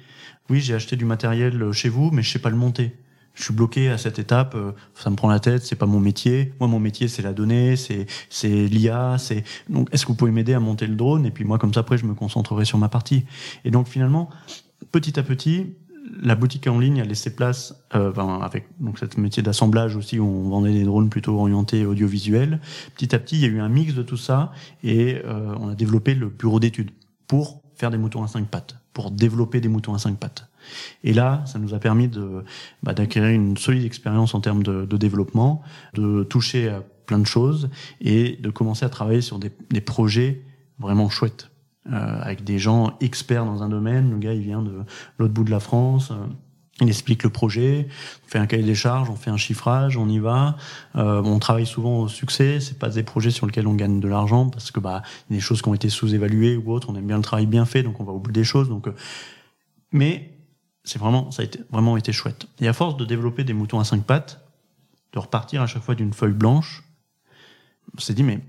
[0.50, 2.96] Oui, j'ai acheté du matériel chez vous, mais je sais pas le monter
[3.38, 6.00] je suis bloqué à cette étape, euh, ça me prend la tête, c'est pas mon
[6.00, 6.54] métier.
[6.60, 10.32] Moi, mon métier, c'est la donnée, c'est c'est l'IA, c'est donc est-ce que vous pouvez
[10.32, 11.26] m'aider à monter le drone?
[11.26, 13.26] Et puis moi comme ça après je me concentrerai sur ma partie.
[13.64, 14.30] Et donc finalement,
[14.92, 15.76] petit à petit,
[16.22, 20.26] la boutique en ligne a laissé place euh, avec donc cette métier d'assemblage aussi où
[20.26, 22.60] on vendait des drones plutôt orientés audiovisuels.
[22.96, 24.52] Petit à petit, il y a eu un mix de tout ça
[24.84, 26.92] et euh, on a développé le bureau d'études
[27.28, 30.50] pour faire des moutons à cinq pattes, pour développer des moutons à cinq pattes.
[31.04, 32.44] Et là, ça nous a permis de
[32.84, 35.62] bah, d'acquérir une solide expérience en termes de, de, développement,
[35.94, 37.70] de toucher à plein de choses
[38.02, 40.44] et de commencer à travailler sur des, des projets
[40.80, 41.50] vraiment chouette,
[41.92, 44.12] euh, avec des gens experts dans un domaine.
[44.12, 44.84] Le gars, il vient de
[45.18, 46.12] l'autre bout de la France.
[46.12, 46.16] Euh,
[46.80, 47.88] il explique le projet,
[48.26, 50.58] on fait un cahier des charges, on fait un chiffrage, on y va.
[50.96, 52.60] Euh, on travaille souvent au succès.
[52.60, 55.38] C'est pas des projets sur lesquels on gagne de l'argent parce que bah y a
[55.38, 56.90] des choses qui ont été sous-évaluées ou autres.
[56.92, 58.70] On aime bien le travail bien fait, donc on va au bout des choses.
[58.70, 58.94] Donc, euh,
[59.92, 60.38] mais
[60.84, 62.46] c'est vraiment ça a été vraiment été chouette.
[62.60, 64.46] Et à force de développer des moutons à cinq pattes,
[65.14, 66.84] de repartir à chaque fois d'une feuille blanche,
[67.96, 68.40] on s'est dit mais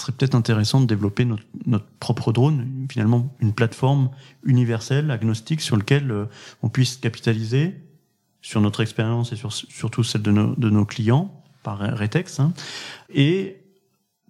[0.00, 4.10] serait peut-être intéressant de développer notre, propre drone, finalement une plateforme
[4.44, 6.26] universelle, agnostique, sur laquelle euh,
[6.62, 7.74] on puisse capitaliser
[8.40, 12.52] sur notre expérience et sur, surtout celle de nos, clients par Retex, hein,
[13.12, 13.62] et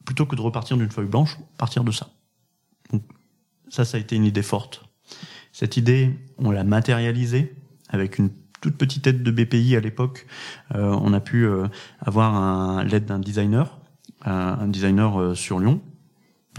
[0.05, 2.09] plutôt que de repartir d'une feuille blanche, partir de ça.
[3.69, 4.89] Ça, ça a été une idée forte.
[5.53, 7.55] Cette idée, on l'a matérialisée
[7.91, 10.27] avec une toute petite aide de BPI à l'époque.
[10.75, 11.69] Euh, on a pu euh,
[12.01, 13.78] avoir l'aide d'un designer
[14.25, 15.81] un designer euh, sur Lyon,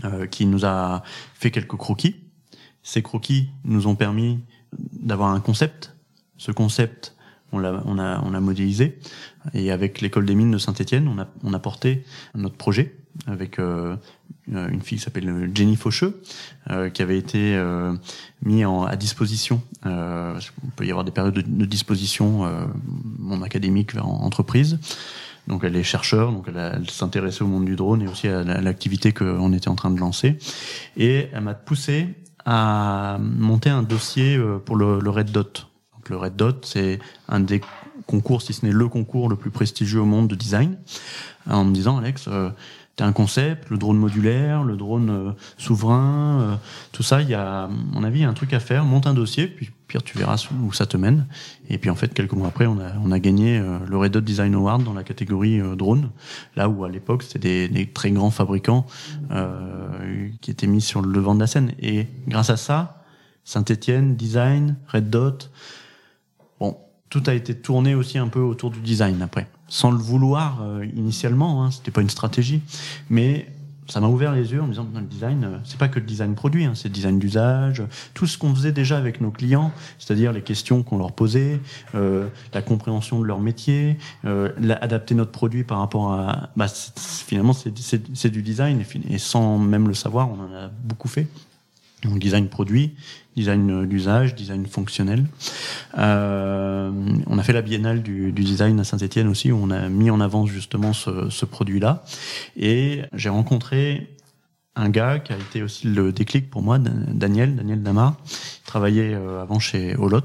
[0.04, 1.04] euh, qui nous a
[1.34, 2.16] fait quelques croquis.
[2.84, 4.40] Ces croquis nous ont permis
[4.94, 5.96] d'avoir un concept.
[6.38, 7.16] Ce concept,
[7.52, 9.00] on l'a on on modélisé.
[9.54, 12.06] Et avec l'école des mines de Saint-Etienne, on a, on a porté
[12.36, 12.96] notre projet
[13.28, 13.96] avec euh,
[14.48, 16.22] une fille qui s'appelle Jenny Faucheux,
[16.70, 17.94] euh, qui avait été euh,
[18.44, 19.62] mis en, à disposition.
[19.86, 22.50] Euh, il peut y avoir des périodes de, de disposition,
[23.20, 24.80] mon académique vers entreprise.
[25.48, 29.14] Donc elle est chercheur, donc elle, s'intéressait au monde du drone et aussi à l'activité
[29.14, 30.38] qu'on était en train de lancer.
[30.98, 32.16] Et elle m'a poussé
[32.46, 35.68] à monter un dossier euh, pour le, Red Dot.
[35.96, 37.62] Donc le Red Dot, c'est un des
[38.06, 40.78] concours, si ce n'est le concours le plus prestigieux au monde de design.
[41.50, 42.50] En me disant, Alex, euh,
[43.04, 46.56] un concept, le drone modulaire, le drone euh, souverain, euh,
[46.92, 48.86] tout ça, il y a, à mon avis, un truc à faire.
[48.86, 51.28] Monte un dossier, puis pire, tu verras où ça te mène.
[51.70, 54.12] Et puis en fait, quelques mois après, on a, on a gagné euh, le Red
[54.14, 56.10] Dot Design Award dans la catégorie drone,
[56.56, 58.86] là où à l'époque, c'était des, des, très grands fabricants
[60.42, 61.72] qui étaient mis sur le devant de la scène.
[61.80, 63.04] Et grâce à ça,
[63.44, 65.52] Saint-Etienne, Design, Red Dot,
[66.60, 66.78] bon,
[67.10, 70.86] tout a été tourné aussi un peu autour du design après sans le vouloir euh,
[70.96, 72.62] initialement, hein, c'était pas une stratégie,
[73.10, 73.48] mais
[73.88, 76.00] ça m'a ouvert les yeux en me disant que le design, euh, c'est pas que
[76.00, 79.32] le design produit, hein, c'est le design d'usage, tout ce qu'on faisait déjà avec nos
[79.32, 81.60] clients, c'est-à-dire les questions qu'on leur posait,
[81.96, 88.30] euh, la compréhension de leur métier, adapter notre produit par rapport à, bah, finalement c'est
[88.30, 91.28] du design et, et, sans même le savoir, on en a beaucoup fait.
[92.04, 92.94] Donc design produit,
[93.40, 95.26] design d'usage, design fonctionnel.
[95.98, 96.92] Euh,
[97.28, 100.20] on a fait la biennale du, design à Saint-Etienne aussi, où on a mis en
[100.20, 102.04] avant justement ce, produit-là.
[102.56, 104.16] Et j'ai rencontré
[104.76, 108.16] un gars qui a été aussi le déclic pour moi, Daniel, Daniel Damar.
[108.26, 110.22] Il travaillait euh, avant chez Olot.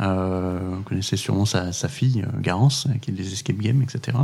[0.00, 4.18] Euh, vous connaissez sûrement sa, fille, euh, Garance, qui est des escape games, etc.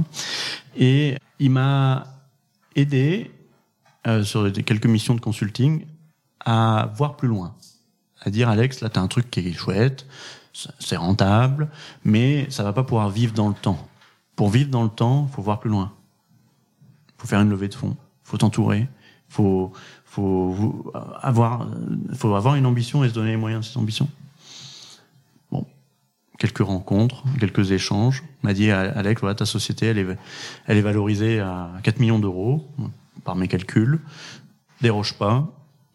[0.77, 2.07] Et il m'a
[2.75, 3.31] aidé
[4.07, 5.85] euh, sur quelques missions de consulting
[6.45, 7.55] à voir plus loin
[8.21, 10.07] à dire Alex, là, tu as un truc qui est chouette,
[10.79, 11.69] c'est rentable,
[12.05, 13.89] mais ça va pas pouvoir vivre dans le temps.
[14.37, 15.93] Pour vivre dans le temps, faut voir plus loin.
[17.19, 18.89] faut faire une levée de fonds, faut t'entourer,
[19.29, 19.73] faut,
[20.05, 21.69] faut avoir,
[22.15, 24.09] faut avoir une ambition et se donner les moyens de cette ambition.
[25.53, 25.67] Bon,
[26.39, 28.25] quelques rencontres, quelques échanges.
[28.43, 30.19] On m'a dit Alex, voilà, ta société, elle est,
[30.67, 32.69] elle est valorisée à 4 millions d'euros
[33.25, 34.01] par mes calculs.
[34.81, 35.47] Déroge pas,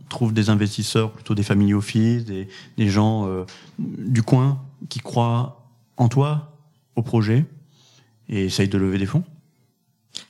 [0.10, 2.48] trouve des investisseurs, plutôt des family office, des,
[2.78, 3.46] des gens euh,
[3.80, 6.58] du coin qui croient en toi,
[6.96, 7.46] au projet,
[8.30, 9.24] et essayent de lever des fonds.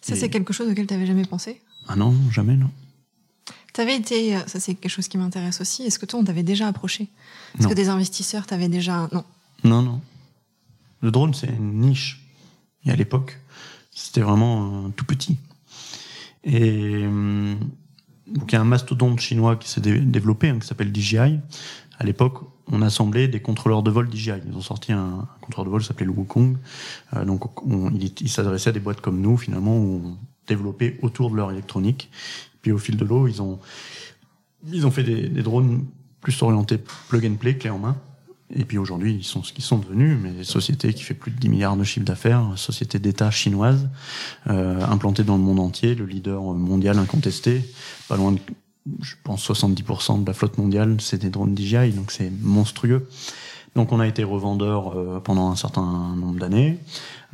[0.02, 1.62] Ça, c'est quelque chose auquel tu n'avais jamais pensé?
[1.88, 2.72] Ah non, jamais, non.
[3.74, 6.24] Tu avais été, euh, ça c'est quelque chose qui m'intéresse aussi, est-ce que toi on
[6.24, 7.10] t'avait déjà approché?
[7.60, 9.10] Est-ce que des investisseurs t'avaient déjà...
[9.12, 9.24] Non?
[9.64, 10.02] Non, non.
[11.02, 12.26] Le drone, c'est une niche.
[12.86, 13.40] Et à l'époque,
[13.92, 15.38] c'était vraiment tout petit.
[16.44, 17.60] Et hum,
[18.28, 21.40] donc il y a un mastodonte chinois qui s'est développé, hein, qui s'appelle DJI.
[21.98, 22.40] À l'époque,
[22.72, 24.32] on assemblait des contrôleurs de vol DJI.
[24.48, 26.58] Ils ont sorti un, contrôleur de vol qui s'appelait le Wukong.
[27.16, 27.44] Euh, donc
[27.94, 30.18] il, il s'adressait à des boîtes comme nous, finalement, où on
[30.48, 32.10] développait autour de leur électronique.
[32.62, 33.60] Puis au fil de l'eau, ils ont
[34.72, 35.86] ils ont fait des, des drones
[36.22, 37.96] plus orientés plug and play, clé en main.
[38.54, 41.32] Et puis aujourd'hui, ils sont ce qu'ils sont devenus, mais des sociétés qui fait plus
[41.32, 43.90] de 10 milliards de chiffre d'affaires, société d'État chinoise,
[44.48, 47.64] euh, implantée dans le monde entier, le leader mondial incontesté,
[48.08, 48.40] pas loin de,
[49.02, 53.10] je pense, 70% de la flotte mondiale, c'est des drones DJI, donc c'est monstrueux.
[53.74, 56.78] Donc on a été revendeur euh, pendant un certain nombre d'années.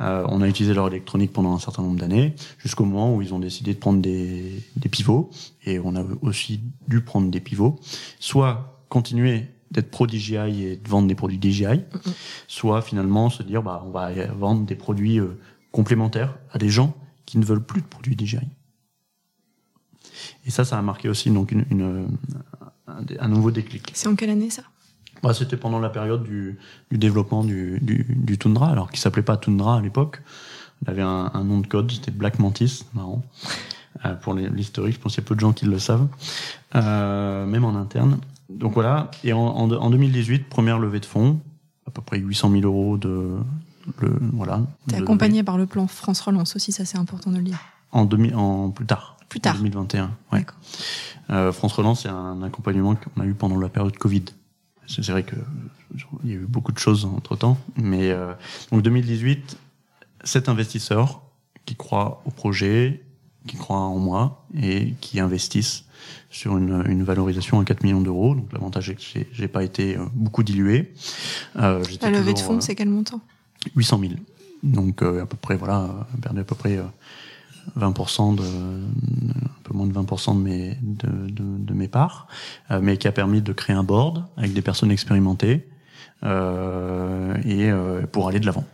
[0.00, 3.34] Euh, on a utilisé leur électronique pendant un certain nombre d'années, jusqu'au moment où ils
[3.34, 5.30] ont décidé de prendre des, des pivots,
[5.66, 7.78] et on a aussi dû prendre des pivots,
[8.18, 11.80] soit continuer d'être pro DJI et de vendre des produits DJI,
[12.46, 15.38] soit finalement se dire bah on va vendre des produits euh,
[15.72, 16.94] complémentaires à des gens
[17.26, 18.48] qui ne veulent plus de produits DJI.
[20.46, 22.08] Et ça, ça a marqué aussi donc une, une
[22.86, 23.90] un, un, nouveau déclic.
[23.94, 24.62] C'est en quelle année ça?
[25.22, 26.58] Bah, C'était pendant la période du,
[26.90, 30.20] du développement du, du, du, Tundra, alors qui s'appelait pas Tundra à l'époque.
[30.84, 33.22] On avait un, un, nom de code, c'était Black Mantis, marrant.
[34.04, 36.08] Euh, pour l'historique, je pense qu'il y a peu de gens qui le savent,
[36.74, 38.18] euh, même en interne.
[38.56, 41.40] Donc voilà, et en, en, en 2018, première levée de fonds,
[41.86, 43.36] à peu près 800 000 euros de,
[44.00, 44.62] le, voilà.
[44.88, 47.58] T'es accompagné par le plan France Relance aussi, ça c'est important de le dire.
[47.90, 49.16] En, demi, en plus tard.
[49.28, 49.54] Plus tard.
[49.54, 50.46] En 2021, ouais.
[51.30, 54.24] Euh, France Relance, c'est un accompagnement qu'on a eu pendant la période Covid.
[54.86, 55.36] C'est vrai que
[56.24, 58.32] il y a eu beaucoup de choses entre temps, mais euh,
[58.70, 59.58] donc 2018,
[60.24, 61.22] cet investisseur
[61.66, 63.02] qui croit au projet,
[63.46, 65.84] qui croit en moi et qui investissent
[66.30, 68.34] sur une, une valorisation à 4 millions d'euros.
[68.34, 70.92] Donc l'avantage est que j'ai pas été euh, beaucoup dilué.
[71.56, 73.20] Euh, la levée de fonds, c'est quel montant?
[73.76, 74.12] 800 000.
[74.62, 76.78] Donc euh, à peu près, voilà, perdu à peu près
[77.78, 82.26] 20% de, un peu moins de 20% de mes, de, de, de mes parts,
[82.70, 85.68] euh, mais qui a permis de créer un board avec des personnes expérimentées
[86.24, 88.64] euh, et euh, pour aller de l'avant.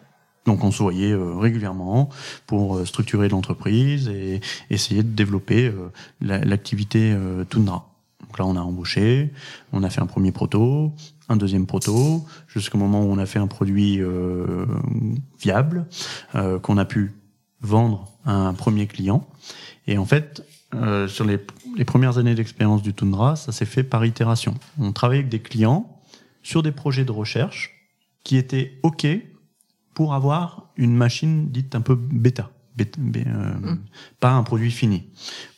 [0.48, 2.08] Donc on se voyait régulièrement
[2.46, 4.40] pour structurer l'entreprise et
[4.70, 5.72] essayer de développer
[6.20, 7.14] l'activité
[7.50, 7.88] Tundra.
[8.20, 9.30] Donc là, on a embauché,
[9.72, 10.92] on a fait un premier proto,
[11.28, 14.66] un deuxième proto, jusqu'au moment où on a fait un produit euh,
[15.40, 15.86] viable,
[16.34, 17.14] euh, qu'on a pu
[17.60, 19.26] vendre à un premier client.
[19.86, 20.44] Et en fait,
[20.74, 21.38] euh, sur les,
[21.76, 24.54] les, premières années d'expérience du Tundra, ça s'est fait par itération.
[24.78, 25.98] On travaillait avec des clients
[26.42, 27.88] sur des projets de recherche
[28.24, 29.06] qui étaient OK
[29.98, 32.52] pour avoir une machine dite un peu bêta.
[32.76, 33.78] bêta euh, mmh.
[34.20, 35.08] pas un produit fini,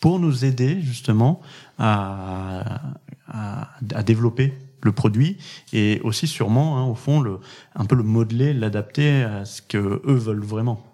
[0.00, 1.42] pour nous aider justement
[1.76, 2.94] à,
[3.28, 5.36] à, à développer le produit
[5.74, 7.40] et aussi sûrement hein, au fond le
[7.74, 9.76] un peu le modeler l'adapter à ce que
[10.06, 10.86] eux veulent vraiment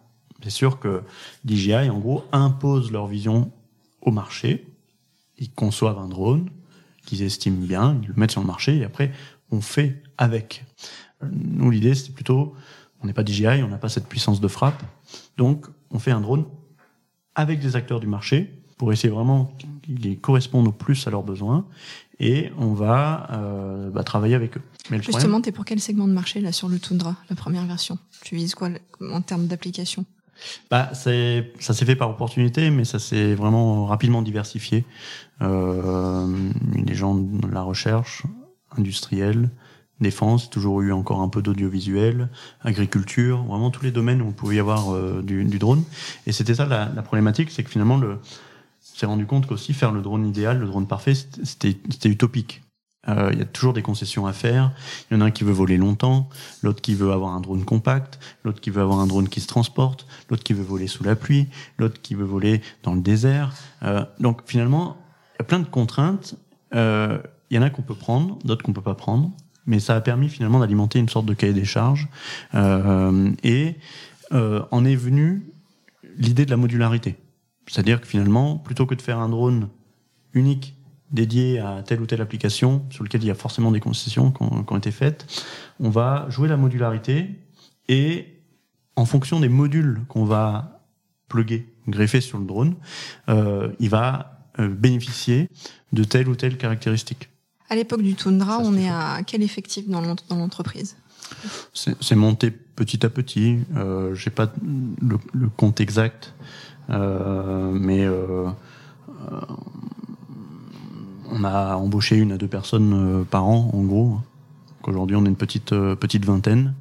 [0.42, 1.04] c'est sûr que
[1.44, 3.52] DJI en gros impose leur vision
[4.00, 4.66] au marché
[5.38, 6.50] ils conçoivent un drone
[7.04, 9.12] qu'ils estiment bien ils le mettent sur le marché et après
[9.52, 10.64] on fait avec
[11.22, 12.56] nous l'idée c'est plutôt
[13.02, 14.82] on n'est pas DJI on n'a pas cette puissance de frappe
[15.36, 16.44] donc on fait un drone
[17.34, 21.66] avec des acteurs du marché pour essayer vraiment qu'ils correspondent au plus à leurs besoins
[22.18, 24.62] et on va euh, bah, travailler avec eux.
[24.90, 27.36] Mais le Justement, tu es pour quel segment de marché là sur le Tundra, la
[27.36, 27.98] première version?
[28.22, 28.70] Tu vises quoi
[29.00, 30.04] en termes d'application?
[30.70, 34.84] Bah, c'est, ça s'est fait par opportunité, mais ça s'est vraiment rapidement diversifié.
[35.40, 38.22] Euh, les gens de la recherche,
[38.76, 39.50] industrielle,
[40.00, 42.28] défense, toujours eu encore un peu d'audiovisuel,
[42.62, 45.84] agriculture, vraiment tous les domaines où on pouvait y avoir euh, du, du, drone.
[46.26, 48.18] Et c'était ça la, la problématique, c'est que finalement le,
[48.80, 52.62] s'est rendu compte qu'aussi faire le drone idéal, le drone parfait, c'était utopique.
[53.08, 54.72] Euh, il y a toujours des concessions à faire.
[55.10, 56.28] Il y en a un qui veut voler longtemps,
[56.62, 59.46] l'autre qui veut avoir un drone compact, l'autre qui veut avoir un drone qui se
[59.46, 63.52] transporte, l'autre qui veut voler sous la pluie, l'autre qui veut voler dans le désert.
[63.82, 64.96] Euh, donc finalement,
[65.34, 66.34] il y a plein de contraintes.
[66.74, 67.18] Euh,
[67.50, 69.30] il y en a qu'on peut prendre, d'autres qu'on peut pas prendre,
[69.66, 72.08] mais ça a permis finalement d'alimenter une sorte de cahier des charges.
[72.54, 73.76] Euh, et
[74.32, 75.46] euh, en est venue
[76.16, 77.16] l'idée de la modularité.
[77.66, 79.68] C'est-à-dire que finalement, plutôt que de faire un drone
[80.32, 80.74] unique
[81.10, 84.42] dédié à telle ou telle application sur lequel il y a forcément des concessions qui
[84.42, 85.26] ont, été faites,
[85.78, 87.30] on va jouer la modularité
[87.88, 88.40] et
[88.96, 90.82] en fonction des modules qu'on va
[91.28, 92.74] plugger, greffer sur le drone,
[93.28, 95.50] euh, il va bénéficier
[95.92, 97.28] de telle ou telle caractéristique.
[97.68, 100.00] À l'époque du Tundra, on est à quel effectif dans
[100.30, 100.96] l'entreprise?
[101.72, 103.58] C'est monté petit à petit.
[103.76, 106.34] Euh, J'ai pas le, le, compte exact.
[106.90, 108.46] Euh, mais euh,
[109.32, 109.40] euh,
[111.30, 114.18] on a embauché une à deux personnes par an, en gros.
[114.84, 116.74] Aujourd'hui, on est une petite petite vingtaine.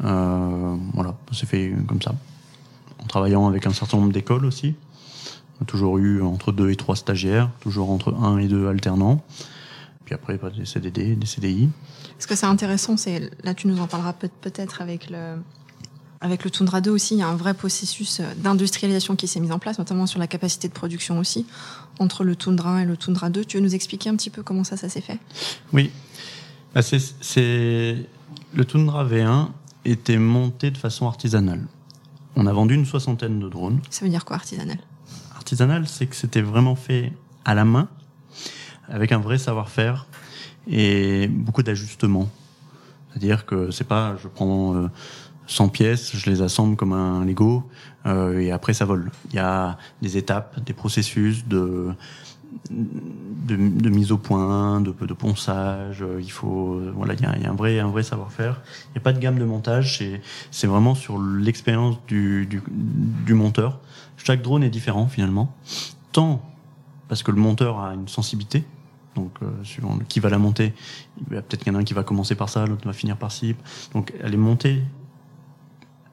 [0.00, 2.14] voilà, c'est fait comme ça.
[3.02, 4.74] En travaillant avec un certain nombre d'écoles aussi.
[5.58, 9.22] On a toujours eu entre deux et trois stagiaires, toujours entre un et deux alternants.
[10.10, 11.68] Puis après, bah, des CDD, des CDI.
[12.18, 15.36] Ce que c'est intéressant, c'est là tu nous en parleras peut-être avec le
[16.20, 19.38] avec le Tundra 2 aussi, il y a un vrai processus euh, d'industrialisation qui s'est
[19.38, 21.46] mis en place, notamment sur la capacité de production aussi,
[22.00, 23.44] entre le Tundra 1 et le Tundra 2.
[23.44, 25.20] Tu veux nous expliquer un petit peu comment ça, ça s'est fait?
[25.72, 25.92] Oui.
[26.74, 26.98] Bah c'est,
[28.52, 29.50] Le Tundra V1
[29.84, 31.68] était monté de façon artisanale.
[32.34, 33.78] On a vendu une soixantaine de drones.
[33.90, 34.78] Ça veut dire quoi, artisanal?
[35.36, 37.12] Artisanal, c'est que c'était vraiment fait
[37.44, 37.88] à la main,
[38.90, 40.06] avec un vrai savoir-faire
[40.68, 42.28] et beaucoup d'ajustements.
[43.10, 44.74] C'est-à-dire que c'est pas, je prends...
[44.74, 44.88] Euh,
[45.50, 47.64] 100 pièces, je les assemble comme un Lego
[48.06, 49.10] euh, et après ça vole.
[49.30, 51.88] Il y a des étapes, des processus de
[52.70, 56.02] de, mise au point, de, ponçage.
[56.02, 58.60] Euh, il faut voilà, il y a, un vrai un vrai savoir-faire.
[58.88, 59.98] Il n'y a pas de gamme de montage.
[59.98, 60.20] C'est
[60.52, 63.80] c'est vraiment sur l'expérience du du monteur.
[64.16, 65.54] Chaque drone est différent finalement,
[66.12, 66.42] tant
[67.08, 68.64] parce que le monteur a une sensibilité.
[69.16, 70.72] Donc, euh, suivant qui va la monter,
[71.28, 73.32] peut-être qu'il y en a un qui va commencer par ça, l'autre va finir par
[73.32, 73.56] ci.
[73.92, 74.82] Donc, elle est montée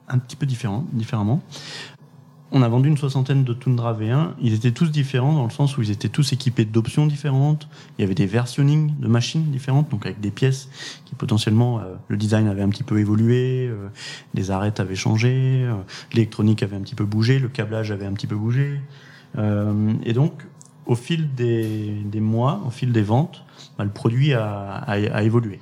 [0.08, 1.42] un petit peu différent, différemment.
[2.50, 4.30] On a vendu une soixantaine de Tundra V1.
[4.40, 7.68] Ils étaient tous différents dans le sens où ils étaient tous équipés d'options différentes.
[7.98, 10.70] Il y avait des versionning de machines différentes, donc avec des pièces
[11.04, 13.88] qui potentiellement, euh, le design avait un petit peu évolué, euh,
[14.32, 15.70] les arêtes avaient changé,
[16.14, 18.80] l'électronique avait un petit peu bougé, le câblage avait un petit peu bougé.
[19.36, 20.42] et donc,
[20.88, 23.44] au fil des, mois, au fil des ventes,
[23.78, 25.60] bah, le produit a, a évolué.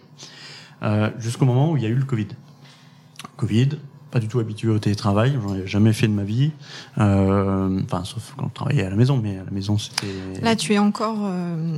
[1.18, 2.28] Jusqu'au moment où il y a eu le Covid.
[3.36, 3.70] Covid,
[4.10, 6.52] pas du tout habitué au télétravail, j'en ai jamais fait de ma vie.
[6.98, 10.06] Euh, enfin, sauf quand je travaillais à la maison, mais à la maison c'était.
[10.42, 11.76] Là, tu es encore euh,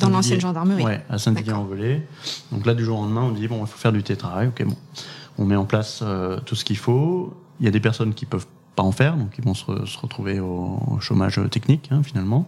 [0.00, 0.82] dans l'ancienne gendarmerie.
[0.82, 2.06] Ouais, à Saint-Didier-en-Velay.
[2.52, 4.48] Donc là, du jour au lendemain, on dit bon, il faut faire du télétravail.
[4.48, 4.76] Ok, bon,
[5.36, 7.34] on met en place euh, tout ce qu'il faut.
[7.60, 10.40] Il y a des personnes qui peuvent pas en faire, donc ils vont se, retrouver
[10.40, 12.46] au, chômage technique hein, finalement,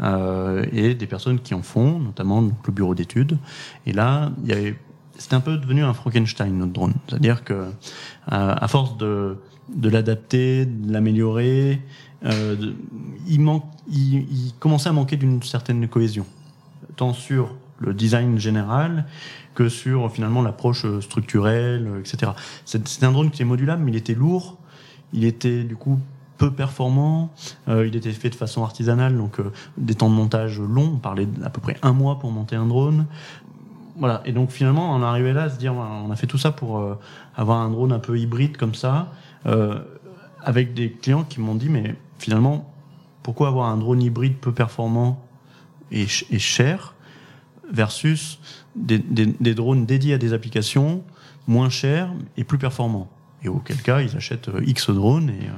[0.00, 3.38] euh, et des personnes qui en font, notamment donc, le bureau d'études.
[3.86, 4.76] Et là, il
[5.18, 6.94] c'est un peu devenu un Frankenstein notre drone.
[7.06, 7.66] C'est-à-dire que
[8.26, 9.36] à, force de,
[9.72, 11.80] de l'adapter, de l'améliorer,
[12.24, 12.72] euh,
[13.28, 16.26] il, manque, il, commençait à manquer d'une certaine cohésion,
[16.96, 19.06] tant sur le design général
[19.54, 22.32] que sur finalement l'approche structurelle, etc.
[22.64, 24.56] C'est un drone qui est modulable, mais il était lourd,
[25.12, 25.98] il était du coup
[26.38, 27.30] peu performant,
[27.68, 30.98] euh, il était fait de façon artisanale, donc euh, des temps de montage longs, on
[30.98, 33.06] parlait d'à peu près un mois pour monter un drone,
[33.96, 34.22] voilà.
[34.24, 36.50] Et donc finalement, on est arrivé là à se dire, on a fait tout ça
[36.50, 36.98] pour euh,
[37.36, 39.12] avoir un drone un peu hybride comme ça,
[39.46, 39.80] euh,
[40.40, 42.72] avec des clients qui m'ont dit, mais finalement,
[43.22, 45.24] pourquoi avoir un drone hybride peu performant
[45.90, 46.94] et, cher
[47.70, 48.40] versus
[48.74, 48.98] des,
[49.54, 51.02] drones dédiés à des applications
[51.46, 53.08] moins chers et plus performants?
[53.44, 55.30] Et auquel cas, ils achètent euh, X drones.
[55.30, 55.48] Et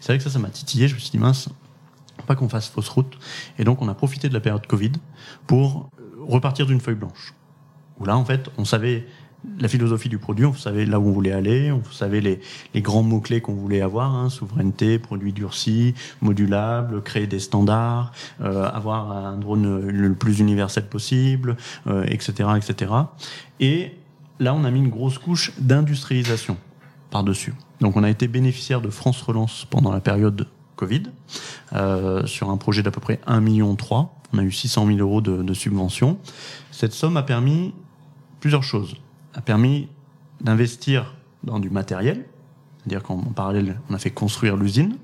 [0.00, 0.88] c'est vrai que ça, ça m'a titillé.
[0.88, 1.48] Je me suis dit, mince,
[2.26, 3.18] pas qu'on fasse fausse route.
[3.58, 4.92] Et donc, on a profité de la période Covid
[5.46, 5.90] pour
[6.20, 7.34] repartir d'une feuille blanche.
[7.98, 9.06] Où là, en fait, on savait
[9.58, 12.40] la philosophie du produit, on savait là où on voulait aller, on savait les,
[12.72, 18.68] les grands mots-clés qu'on voulait avoir, hein, souveraineté, produit durci, modulable, créer des standards, euh,
[18.70, 22.92] avoir un drone le plus universel possible, euh, etc., etc.
[23.60, 23.92] Et
[24.40, 26.56] là, on a mis une grosse couche d'industrialisation
[27.14, 27.54] par-dessus.
[27.80, 31.04] Donc on a été bénéficiaire de France Relance pendant la période Covid,
[31.72, 33.76] euh, sur un projet d'à peu près 1,3 million.
[34.32, 36.18] On a eu 600 000 euros de, de subvention.
[36.72, 37.72] Cette somme a permis
[38.40, 38.96] plusieurs choses.
[39.32, 39.86] A permis
[40.40, 42.26] d'investir dans du matériel,
[42.78, 44.96] c'est-à-dire qu'en parallèle, on a fait construire l'usine,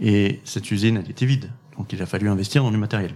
[0.00, 1.50] et cette usine, elle était vide.
[1.76, 3.14] Donc il a fallu investir dans du matériel,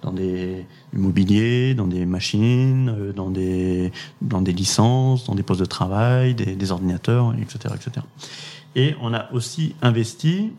[0.00, 0.64] dans des
[0.94, 3.92] immobiliers, dans des machines, euh, dans des,
[4.22, 8.06] dans des licences, dans des postes de travail, des, ordinateurs, etc., etc.
[8.76, 10.52] Et on a aussi investi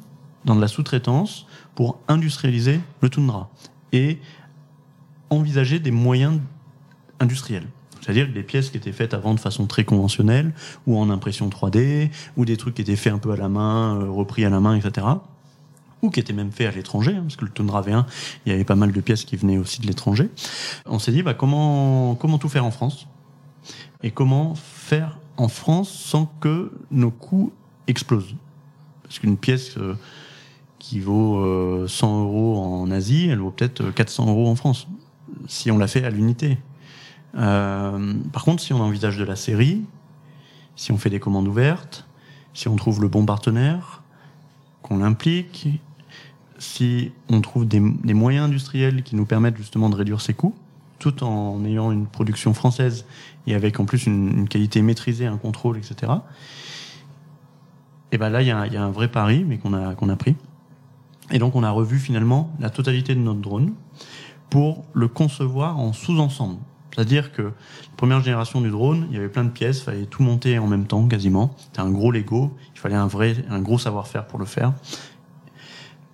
[0.45, 3.49] dans de la sous-traitance pour industrialiser le Tundra
[3.91, 4.19] et
[5.29, 6.39] envisager des moyens
[7.19, 7.67] industriels.
[8.01, 10.53] C'est-à-dire des pièces qui étaient faites avant de façon très conventionnelle,
[10.85, 13.99] ou en impression 3D, ou des trucs qui étaient faits un peu à la main,
[13.99, 15.07] euh, repris à la main, etc.
[16.01, 18.05] Ou qui étaient même faits à l'étranger, hein, parce que le Tundra V1,
[18.45, 20.29] il y avait pas mal de pièces qui venaient aussi de l'étranger.
[20.85, 23.07] On s'est dit, bah, comment, comment tout faire en France
[24.03, 27.51] Et comment faire en France sans que nos coûts
[27.87, 28.35] explosent?
[29.03, 29.77] Parce qu'une pièce...
[29.77, 29.95] Euh,
[30.85, 34.87] qui vaut 100 euh, euros en Asie, elle vaut peut-être 400 euros en France,
[35.47, 36.59] si on la fait à l'unité.
[37.35, 39.83] Euh, par contre, si on envisage de la série,
[40.75, 42.05] si on fait des commandes ouvertes,
[42.53, 44.03] si on trouve le bon partenaire,
[44.85, 45.67] qu'on l'implique,
[46.59, 50.53] si on trouve des, moyens industriels qui nous permettent justement de réduire ses coûts,
[50.99, 53.05] tout en ayant une production française
[53.47, 56.11] et avec en plus une, qualité maîtrisée, un contrôle, etc.
[58.11, 60.35] Et ben là, il y, a un vrai pari, mais qu'on qu'on a pris.
[61.31, 63.73] Et donc on a revu finalement la totalité de notre drone
[64.51, 66.59] pour le concevoir en sous-ensemble.
[66.95, 67.51] C'est-à-dire que la
[67.97, 70.67] première génération du drone, il y avait plein de pièces, il fallait tout monter en
[70.67, 71.53] même temps quasiment.
[71.57, 74.71] C'était un gros Lego, il fallait un vrai, un gros savoir-faire pour le faire.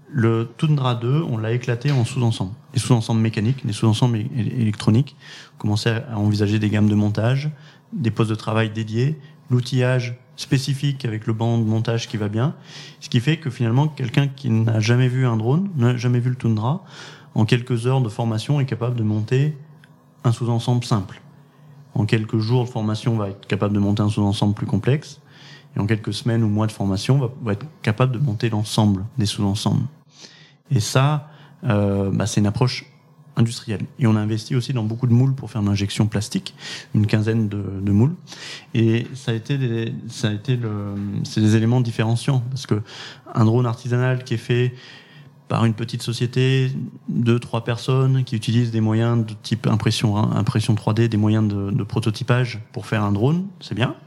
[0.09, 2.53] Le Tundra 2, on l'a éclaté en sous-ensembles.
[2.73, 5.15] Des sous-ensembles mécaniques, des sous-ensembles électroniques.
[5.55, 7.51] On commençait à envisager des gammes de montage,
[7.93, 9.19] des postes de travail dédiés,
[9.51, 12.55] l'outillage spécifique avec le banc de montage qui va bien.
[13.01, 16.32] Ce qui fait que finalement, quelqu'un qui n'a jamais vu un drone, n'a jamais vu
[16.32, 16.84] le Tundra,
[17.36, 19.55] en quelques heures de formation est capable de monter
[20.24, 21.22] un sous-ensemble simple.
[21.93, 25.19] En quelques jours de formation, va être capable de monter un sous-ensemble plus complexe.
[25.76, 29.05] Et en quelques semaines ou mois de formation, va, va être capable de monter l'ensemble
[29.17, 29.86] des sous-ensembles.
[30.69, 31.30] Et ça,
[31.63, 32.86] euh, bah, c'est une approche
[33.36, 33.86] industrielle.
[33.99, 36.53] Et on a investi aussi dans beaucoup de moules pour faire l'injection plastique,
[36.93, 38.15] une quinzaine de, de, moules.
[38.74, 42.82] Et ça a été des, ça a été le, c'est des éléments différenciants parce que
[43.34, 44.74] un drone artisanal qui est fait
[45.52, 46.72] par une petite société,
[47.10, 51.84] deux, trois personnes qui utilisent des moyens de type impression, impression 3D, des moyens de,
[51.84, 53.97] prototypage pour faire un drone, c'est bien.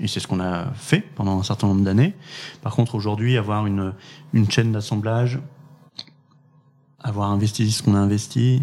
[0.00, 2.14] Et c'est ce qu'on a fait pendant un certain nombre d'années.
[2.60, 3.94] Par contre, aujourd'hui, avoir une,
[4.34, 5.40] une chaîne d'assemblage,
[7.02, 8.62] avoir investi ce qu'on a investi,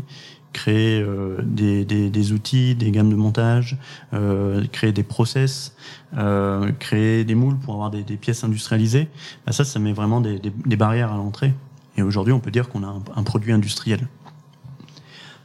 [0.54, 3.76] créer euh, des, des, outils, des gammes de montage,
[4.14, 5.76] euh, créer des process,
[6.16, 9.08] euh, créer des moules pour avoir des, pièces industrialisées,
[9.48, 11.56] bah ça, ça met vraiment des barrières à l'entrée.
[11.98, 14.08] Et aujourd'hui, on peut dire qu'on a un, produit industriel.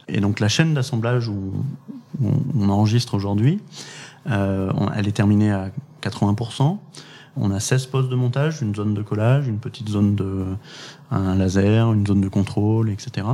[0.07, 1.53] Et donc la chaîne d'assemblage où,
[2.21, 3.59] on enregistre aujourd'hui,
[4.29, 5.71] euh, elle est terminée à
[6.01, 6.77] 80%.
[7.37, 10.45] On a 16 postes de montage, une zone de collage, une petite zone de
[11.11, 13.27] un laser, une zone de contrôle, etc.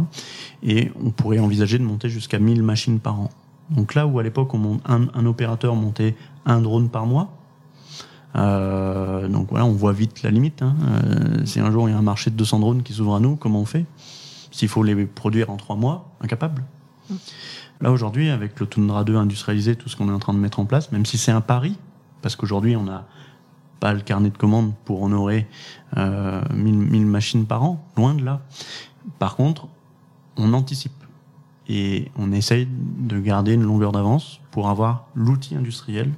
[0.62, 3.30] Et on pourrait envisager de monter jusqu'à 1000 machines par an.
[3.70, 4.52] Donc là où à l'époque
[4.86, 7.35] un, opérateur montait un drone par mois,
[8.36, 10.62] euh, donc voilà, on voit vite la limite.
[10.62, 10.76] Hein.
[10.88, 13.20] Euh, si un jour il y a un marché de 200 drones qui s'ouvre à
[13.20, 13.86] nous, comment on fait?
[14.52, 16.64] S'il faut les produire en trois mois, incapable.
[17.10, 17.16] Mmh.
[17.82, 20.60] Là aujourd'hui, avec le Tundra 2 industrialisé, tout ce qu'on est en train de mettre
[20.60, 21.78] en place, même si c'est un pari,
[22.22, 23.06] parce qu'aujourd'hui on a
[23.80, 25.48] pas le carnet de commandes pour honorer
[25.98, 28.42] euh, 1000, 1000 machines par an, loin de là.
[29.20, 29.68] Par contre,
[30.38, 30.94] on anticipe
[31.68, 36.12] et on essaye de garder une longueur d'avance pour avoir l'outil industriel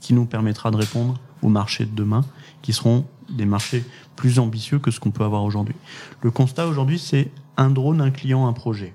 [0.00, 2.24] qui nous permettra de répondre aux marchés de demain,
[2.62, 3.84] qui seront des marchés
[4.16, 5.74] plus ambitieux que ce qu'on peut avoir aujourd'hui.
[6.22, 8.94] Le constat aujourd'hui, c'est un drone, un client, un projet.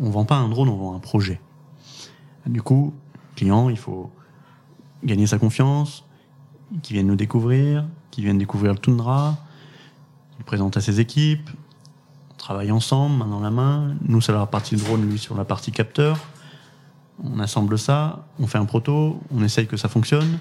[0.00, 1.40] On vend pas un drone, on vend un projet.
[2.46, 2.94] Du coup,
[3.36, 4.10] client, il faut
[5.04, 6.04] gagner sa confiance,
[6.82, 9.36] qui viennent nous découvrir, qui viennent découvrir le Tundra,
[10.38, 11.50] il présente à ses équipes,
[12.32, 13.94] on travaille ensemble, main dans la main.
[14.02, 16.18] Nous, c'est la partie drone, lui, sur la partie capteur.
[17.22, 20.38] On assemble ça, on fait un proto, on essaye que ça fonctionne,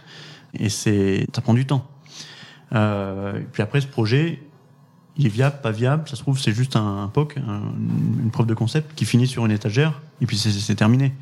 [0.53, 1.85] et c'est, ça prend du temps.
[2.73, 4.41] Euh, puis après, ce projet,
[5.17, 7.61] il est viable, pas viable, ça se trouve, c'est juste un, POC, un,
[8.23, 11.13] une preuve de concept qui finit sur une étagère, et puis c'est terminé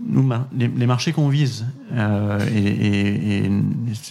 [0.00, 3.50] nous, les, marchés qu'on vise euh, et,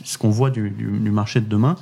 [0.04, 1.76] ce qu'on voit du, du, du, marché de demain,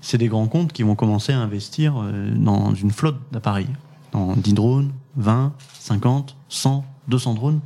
[0.00, 3.68] c'est des grands comptes qui vont commencer à investir euh, dans une flotte d'appareils,
[4.12, 7.60] dans 10 drones, 20, 50, 100, 200 drones,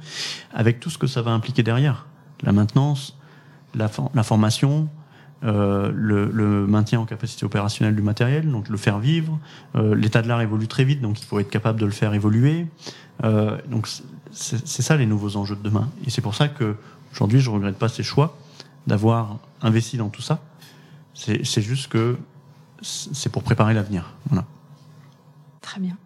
[0.52, 2.06] avec tout ce que ça va impliquer derrière.
[2.42, 3.16] La maintenance,
[3.74, 4.88] la, formation,
[5.44, 9.38] euh, le, maintien en capacité opérationnelle du matériel, donc le faire vivre.
[9.74, 12.12] Euh, L'état de l'art évolue très vite, donc il faut être capable de le faire
[12.14, 12.66] évoluer.
[13.24, 13.88] Euh, donc
[14.32, 15.88] c'est ça les nouveaux enjeux de demain.
[16.06, 16.76] Et c'est pour ça que
[17.12, 18.36] aujourd'hui je regrette pas ces choix
[18.86, 20.40] d'avoir investi dans tout ça.
[21.14, 22.18] C'est juste que
[22.82, 24.12] c'est pour préparer l'avenir.
[25.62, 25.96] Très bien.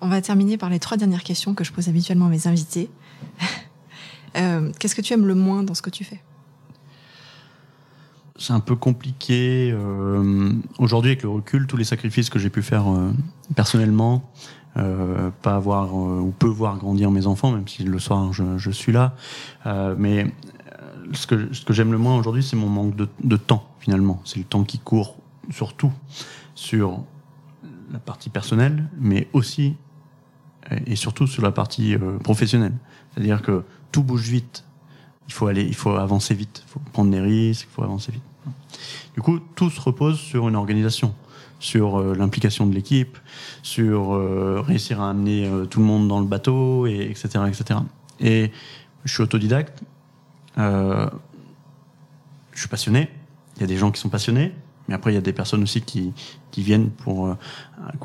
[0.00, 2.90] On va terminer par les trois dernières questions que je pose habituellement à mes invités.
[4.36, 6.20] euh, Qu'est-ce que tu aimes le moins dans ce que tu fais?
[8.38, 9.70] C'est un peu compliqué.
[9.72, 13.10] Euh, Aujourd'hui, avec le recul, tous les sacrifices que j'ai pu faire euh,
[13.54, 14.30] personnellement,
[14.74, 19.16] pas avoir ou peu voir grandir mes enfants, même si le soir je, suis là.
[19.96, 20.26] Mais
[21.14, 24.20] ce que, ce que j'aime le moins aujourd'hui, c'est mon manque de, de temps, finalement.
[24.26, 25.16] C'est le temps qui court
[25.50, 25.92] surtout
[26.54, 27.04] sur
[27.90, 29.76] la partie personnelle, mais aussi
[30.86, 32.74] et surtout sur la partie professionnelle.
[33.12, 33.62] C'est-à-dire que
[33.92, 34.64] tout bouge vite
[35.28, 38.12] il faut aller, il faut avancer vite, il faut prendre des risques, il faut avancer
[38.12, 38.22] vite.
[39.14, 41.14] Du coup, tout se repose sur une organisation,
[41.58, 43.18] sur euh, l'implication de l'équipe,
[43.62, 47.80] sur euh, réussir à amener euh, tout le monde dans le bateau, et etc., etc.
[48.20, 48.52] Et
[49.04, 49.82] je suis autodidacte,
[50.56, 51.10] je
[52.54, 53.10] suis passionné.
[53.56, 54.52] Il y a des gens qui sont passionnés,
[54.88, 56.12] mais après, il y a des personnes aussi qui,
[56.50, 57.34] qui viennent pour euh,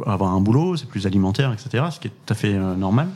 [0.05, 3.09] avoir un boulot, c'est plus alimentaire, etc., ce qui est tout à fait euh, normal.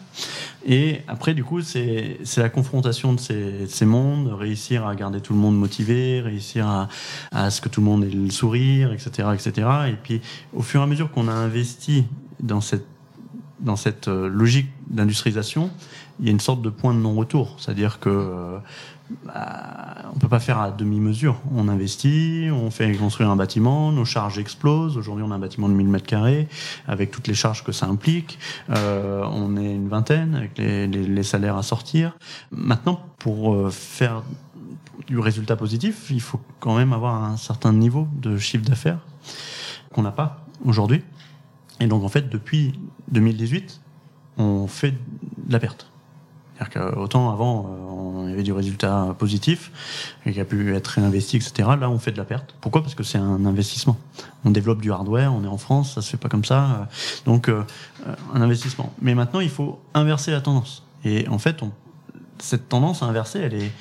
[0.65, 5.33] Et après, du coup, c'est la confrontation de ces, ces mondes, réussir à garder tout
[5.33, 6.89] le monde motivé, réussir à,
[7.31, 9.67] à ce que tout le monde ait le sourire, etc., etc.
[9.89, 10.21] Et puis,
[10.53, 12.05] au fur et à mesure qu'on a investi
[12.39, 12.85] dans cette,
[13.59, 15.71] dans cette euh, logique d'industrialisation,
[16.19, 17.57] il y a une sorte de point de non-retour.
[17.59, 18.59] C'est-à-dire que
[19.23, 21.39] bah, on peut pas faire à demi-mesure.
[21.53, 24.97] On investit, on fait construire un bâtiment, nos charges explosent.
[24.97, 26.47] Aujourd'hui, on a un bâtiment de 1000 mètres carrés
[26.87, 28.39] avec toutes les charges que ça implique.
[28.71, 32.17] Euh, on est une vingtaine avec les, les, les, salaires à sortir.
[32.51, 34.23] Maintenant, pour euh, faire
[35.07, 38.99] du résultat positif, il faut quand même avoir un certain niveau de chiffre d'affaires
[39.93, 41.03] qu'on n'a pas aujourd'hui.
[41.79, 42.79] Et donc, en fait, depuis
[43.11, 43.81] 2018,
[44.37, 45.91] on fait de la perte.
[46.57, 49.71] C'est-à-dire qu'autant avant, on avait du résultat positif,
[50.25, 51.69] et qui a pu être réinvesti, etc.
[51.79, 52.55] Là, on fait de la perte.
[52.61, 52.81] Pourquoi?
[52.81, 53.97] Parce que c'est un investissement.
[54.45, 56.87] On développe du hardware, on est en France, ça se fait pas comme ça.
[57.25, 57.63] Donc, euh,
[58.33, 58.93] un investissement.
[59.01, 60.83] Mais maintenant, il faut inverser la tendance.
[61.03, 61.71] Et en fait, on,
[62.39, 63.71] cette tendance inversée, elle est,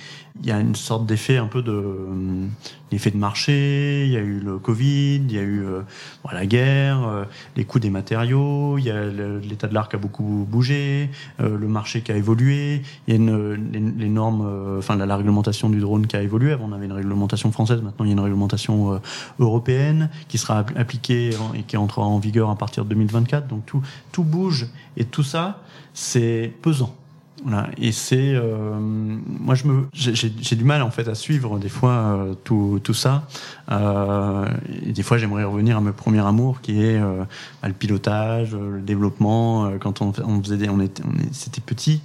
[0.41, 2.47] il y a une sorte d'effet un peu de euh,
[2.91, 4.05] l'effet de marché.
[4.05, 5.83] Il y a eu le Covid, il y a eu euh,
[6.33, 7.25] la guerre, euh,
[7.57, 8.77] les coûts des matériaux.
[8.79, 12.83] Il y a l'état de l'art qui a beaucoup bougé, le marché qui a évolué.
[13.07, 16.53] Il y a une, les, normes, enfin la, réglementation du drone qui a évolué.
[16.53, 19.01] Avant on avait une réglementation française, maintenant il y a une réglementation
[19.39, 23.47] européenne qui sera appliquée et qui entrera en vigueur à partir de 2024.
[23.47, 26.95] Donc tout tout bouge et tout ça c'est pesant.
[27.45, 27.69] Voilà.
[27.77, 31.93] Et c'est, euh, moi, je me, j'ai du mal en fait à suivre des fois
[31.93, 33.29] euh, tout, tout ça.
[33.71, 34.47] Euh,
[34.83, 37.23] et des fois, j'aimerais revenir à mon premier amour, qui est euh,
[37.63, 39.71] le pilotage, le développement.
[39.79, 42.01] quand on, faisait, des, on était, c'était petit.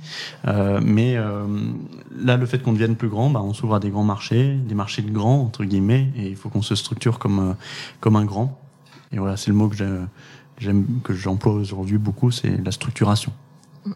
[0.82, 4.56] mais là, le fait qu'on devienne plus grand, bah, on s'ouvre à des grands marchés,
[4.56, 7.56] des marchés de grands entre guillemets, et il faut qu'on se structure comme
[8.02, 8.60] comme un grand.
[9.12, 9.78] Et voilà, c'est le mot que
[10.58, 13.32] j'aime, que j'emploie aujourd'hui beaucoup, c'est la structuration.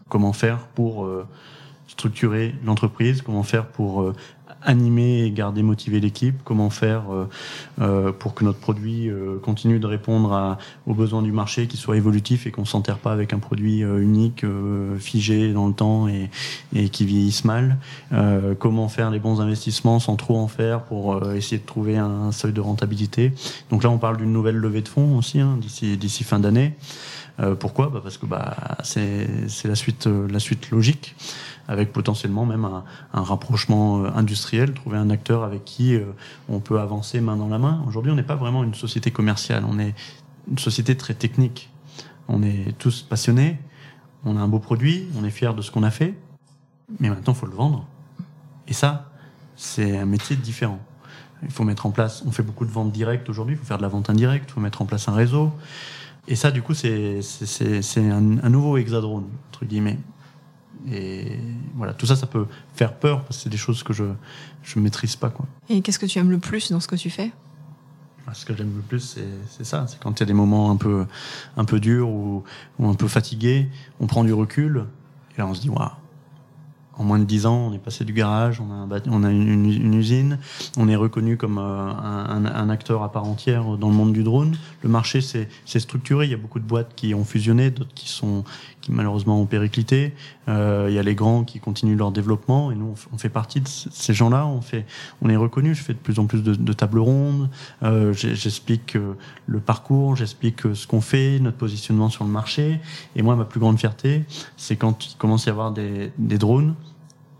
[0.08, 1.26] Comment faire pour euh,
[1.88, 4.14] structurer l'entreprise Comment faire pour euh,
[4.62, 7.04] animer et garder motiver l'équipe Comment faire
[7.80, 9.10] euh, pour que notre produit
[9.42, 10.56] continue de répondre
[10.86, 14.46] aux besoins du marché, qu'il soit évolutif et qu'on s'enterre pas avec un produit unique,
[14.98, 16.30] figé dans le temps et,
[16.88, 17.76] qui vieillisse mal
[18.58, 22.54] Comment faire les bons investissements sans trop en faire pour essayer de trouver un, seuil
[22.54, 23.32] de rentabilité
[23.68, 26.72] Donc là, on parle d'une nouvelle levée de fonds aussi hein, d'ici fin d'année.
[27.40, 27.88] Euh, pourquoi?
[27.88, 29.26] Bah Parce que bah, c'est
[29.64, 31.16] la suite, euh, la suite logique,
[31.66, 35.98] avec potentiellement même un, un, rapprochement euh, industriel, trouver un acteur avec qui
[36.48, 37.82] on peut avancer main dans la main.
[37.88, 39.94] Aujourd'hui, on n'est pas vraiment une société commerciale, on est
[40.48, 41.70] une société très technique.
[42.28, 43.58] On est tous passionnés,
[44.24, 46.14] on a un beau produit, on est fiers de ce qu'on a fait,
[47.00, 47.86] mais maintenant, il faut le vendre.
[48.66, 49.10] Et ça,
[49.56, 50.80] c'est un métier différent.
[51.42, 53.76] Il faut mettre en place, on fait beaucoup de ventes directes aujourd'hui, il faut faire
[53.76, 55.52] de la vente indirecte, il faut mettre en place un réseau.
[56.26, 57.20] Et ça, du coup, c'est
[57.96, 59.98] un, un nouveau hexadrone, entre guillemets.
[60.90, 61.38] Et
[61.74, 64.82] voilà, tout ça, ça peut faire peur parce que c'est des choses que je ne
[64.82, 65.30] maîtrise pas.
[65.30, 65.46] Quoi.
[65.68, 67.32] Et qu'est-ce que tu aimes le plus dans ce que tu fais?
[68.26, 69.18] Bah, Ce que j'aime le plus,
[69.48, 69.86] c'est ça.
[69.86, 71.06] C'est quand il y a des moments un peu,
[71.56, 72.42] un peu durs ou,
[72.78, 73.68] ou, un peu fatigués,
[74.00, 74.86] on prend du recul
[75.34, 75.90] et là on se dit, waouh,
[76.96, 80.38] en moins de dix ans, on est passé du garage, on a, une, usine,
[80.76, 84.22] on est reconnu comme euh, un, un, acteur à part entière dans le monde du
[84.22, 84.56] drone.
[84.82, 88.08] Le marché s'est structuré, il y a beaucoup de boîtes qui ont fusionné, d'autres qui
[88.08, 88.44] sont
[88.84, 90.12] qui malheureusement ont périclité.
[90.48, 93.62] Euh, il y a les grands qui continuent leur développement et nous on fait partie
[93.62, 94.46] de ces gens-là.
[94.46, 94.84] On fait,
[95.22, 95.74] on est reconnu.
[95.74, 97.48] Je fais de plus en plus de, de tables rondes.
[97.82, 99.14] Euh, J'explique euh,
[99.46, 102.78] le parcours, j'explique ce qu'on fait, notre positionnement sur le marché.
[103.16, 104.24] Et moi, ma plus grande fierté,
[104.58, 106.74] c'est quand il commence à y avoir des, drones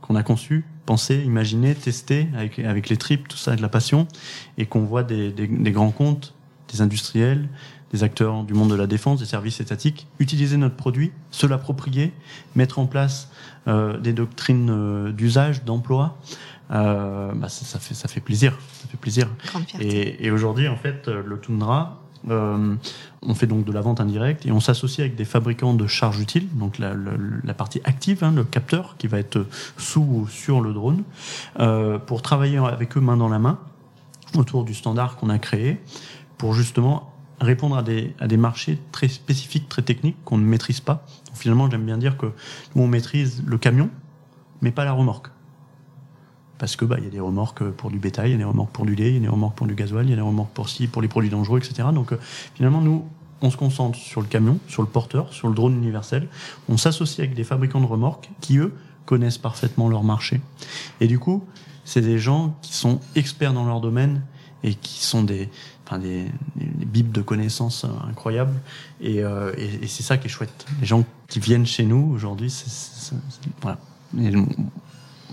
[0.01, 4.07] qu'on a conçus, pensés, imaginés, testés avec, avec les tripes, tout ça, avec la passion,
[4.57, 5.33] et qu'on voit des
[5.73, 6.35] grands comptes,
[6.73, 7.49] des industriels,
[7.95, 12.13] des acteurs du monde de la défense, des services étatiques, utiliser notre produit, se l'approprier,
[12.57, 13.31] mettre en place
[13.69, 16.19] euh, des doctrines euh, d'usage, d'emploi.
[16.71, 19.29] Euh, bah ça, ça, fait ça fait plaisir, ça fait plaisir.
[19.81, 22.75] Et, et aujourd'hui, en fait, le Tundra, euh,
[23.23, 26.21] on fait donc de la vente indirecte et on s'associe avec des fabricants de charges
[26.21, 26.95] utiles, donc la,
[27.43, 31.05] la, partie active, hein, le capteur qui va être sous ou sur le drone,
[31.61, 33.59] euh, pour travailler avec eux main dans la main
[34.37, 35.81] autour du standard qu'on a créé
[36.39, 40.81] pour justement répondre à des, à des marchés très spécifiques, très techniques qu'on ne maîtrise
[40.81, 41.07] pas.
[41.35, 42.27] Finalement, j'aime bien dire que
[42.75, 43.91] nous, on maîtrise le camion,
[44.63, 45.29] mais pas la remorque.
[46.59, 48.71] Parce que bah, y a des remorques pour du bétail, il y a des remorques
[48.71, 50.23] pour du lait, il y a des remorques pour du gasoil, il y a des
[50.23, 51.89] remorques pour si, pour les produits dangereux, etc.
[51.93, 52.19] Donc euh,
[52.55, 53.05] finalement, nous,
[53.43, 56.29] on se concentre sur le camion, sur le porteur, sur le drone universel.
[56.69, 58.73] On s'associe avec des fabricants de remorques qui, eux,
[59.05, 60.41] connaissent parfaitement leur marché.
[61.01, 61.45] Et du coup,
[61.85, 64.23] c'est des gens qui sont experts dans leur domaine
[64.63, 65.51] et qui sont des,
[65.87, 66.25] enfin des,
[66.57, 68.55] des, bibles de connaissances incroyables.
[69.01, 70.67] Et, euh, et, et c'est ça qui est chouette.
[70.81, 72.53] Les gens qui viennent chez nous aujourd'hui,
[73.63, 73.79] voilà.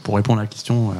[0.03, 0.95] Pour répondre à la question, euh,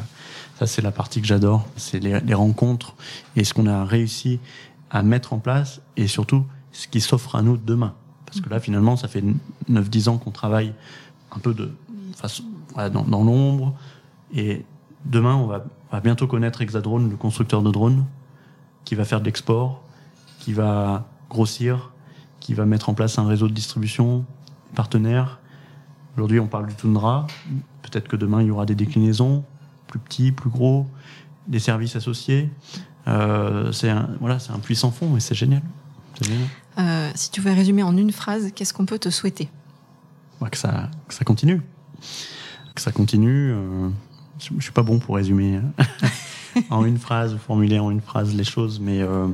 [0.60, 2.94] ça c'est la partie que j'adore, c'est les, les, rencontres
[3.36, 4.40] et ce qu'on a réussi
[4.92, 7.96] à mettre en place et surtout ce qui s'offre à nous demain.
[8.26, 9.24] Parce que là, finalement, ça fait
[9.70, 10.74] 9-10 ans qu'on travaille
[11.36, 11.74] un peu de
[12.16, 12.44] façon,
[12.74, 13.74] voilà, dans, dans l'ombre.
[14.34, 14.64] Et
[15.06, 18.06] demain, on va, on va bientôt connaître Hexadrone, le constructeur de drones
[18.86, 19.84] qui va faire de l'export,
[20.40, 21.92] qui va grossir,
[22.40, 24.26] qui va mettre en place un réseau de distribution,
[24.76, 25.40] partenaires.
[26.16, 27.28] Aujourd'hui, on parle du Tundra.
[27.84, 29.44] Peut-être que demain, il y aura des déclinaisons,
[29.88, 30.88] plus petits, plus gros,
[31.48, 32.50] des services associés.
[33.08, 35.62] Euh, c'est un, voilà, c'est un puissant fond et c'est génial.
[36.22, 36.40] génial.
[36.80, 39.50] Euh, si tu veux résumer en une phrase, qu'est-ce qu'on peut te souhaiter?
[40.40, 41.62] Bah, que, ça, que ça continue.
[42.76, 43.52] Que ça continue.
[43.52, 43.90] Euh,
[44.40, 45.60] je, je suis pas bon pour résumer.
[46.70, 49.28] en une phrase, formuler en une phrase les choses, mais euh,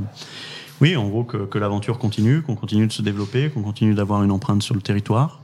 [0.81, 4.23] oui, en gros, que, que l'aventure continue, qu'on continue de se développer, qu'on continue d'avoir
[4.23, 5.41] une empreinte sur le territoire,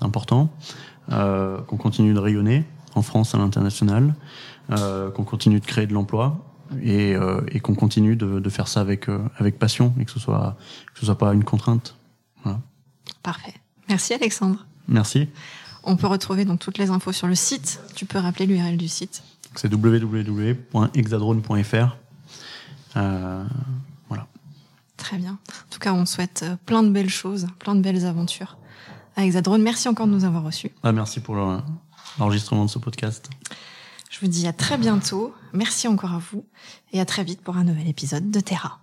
[0.00, 0.50] important,
[1.12, 2.64] euh, qu'on continue de rayonner
[2.94, 4.14] en France, à l'international,
[4.70, 6.38] euh, qu'on continue de créer de l'emploi
[6.82, 7.14] et,
[7.50, 9.06] et qu'on continue de, de, faire ça avec,
[9.38, 10.56] avec passion et que ce soit,
[10.94, 11.96] que ce soit pas une contrainte.
[12.44, 12.60] Voilà.
[13.22, 13.54] Parfait.
[13.88, 14.66] Merci Alexandre.
[14.86, 15.28] Merci.
[15.82, 17.80] On peut retrouver donc toutes les infos sur le site.
[17.94, 19.22] Tu peux rappeler l'URL du site.
[19.54, 21.96] C'est www.hexadrone.fr.
[22.96, 23.44] Euh,
[24.08, 24.26] voilà.
[24.96, 25.32] Très bien.
[25.32, 28.56] En tout cas, on souhaite euh, plein de belles choses, plein de belles aventures
[29.16, 29.62] à Hexadrone.
[29.62, 30.70] Merci encore de nous avoir reçus.
[30.82, 31.34] Ah, merci pour
[32.18, 33.28] l'enregistrement de ce podcast.
[34.10, 35.34] Je vous dis à très bientôt.
[35.52, 36.44] Merci encore à vous
[36.92, 38.79] et à très vite pour un nouvel épisode de Terra.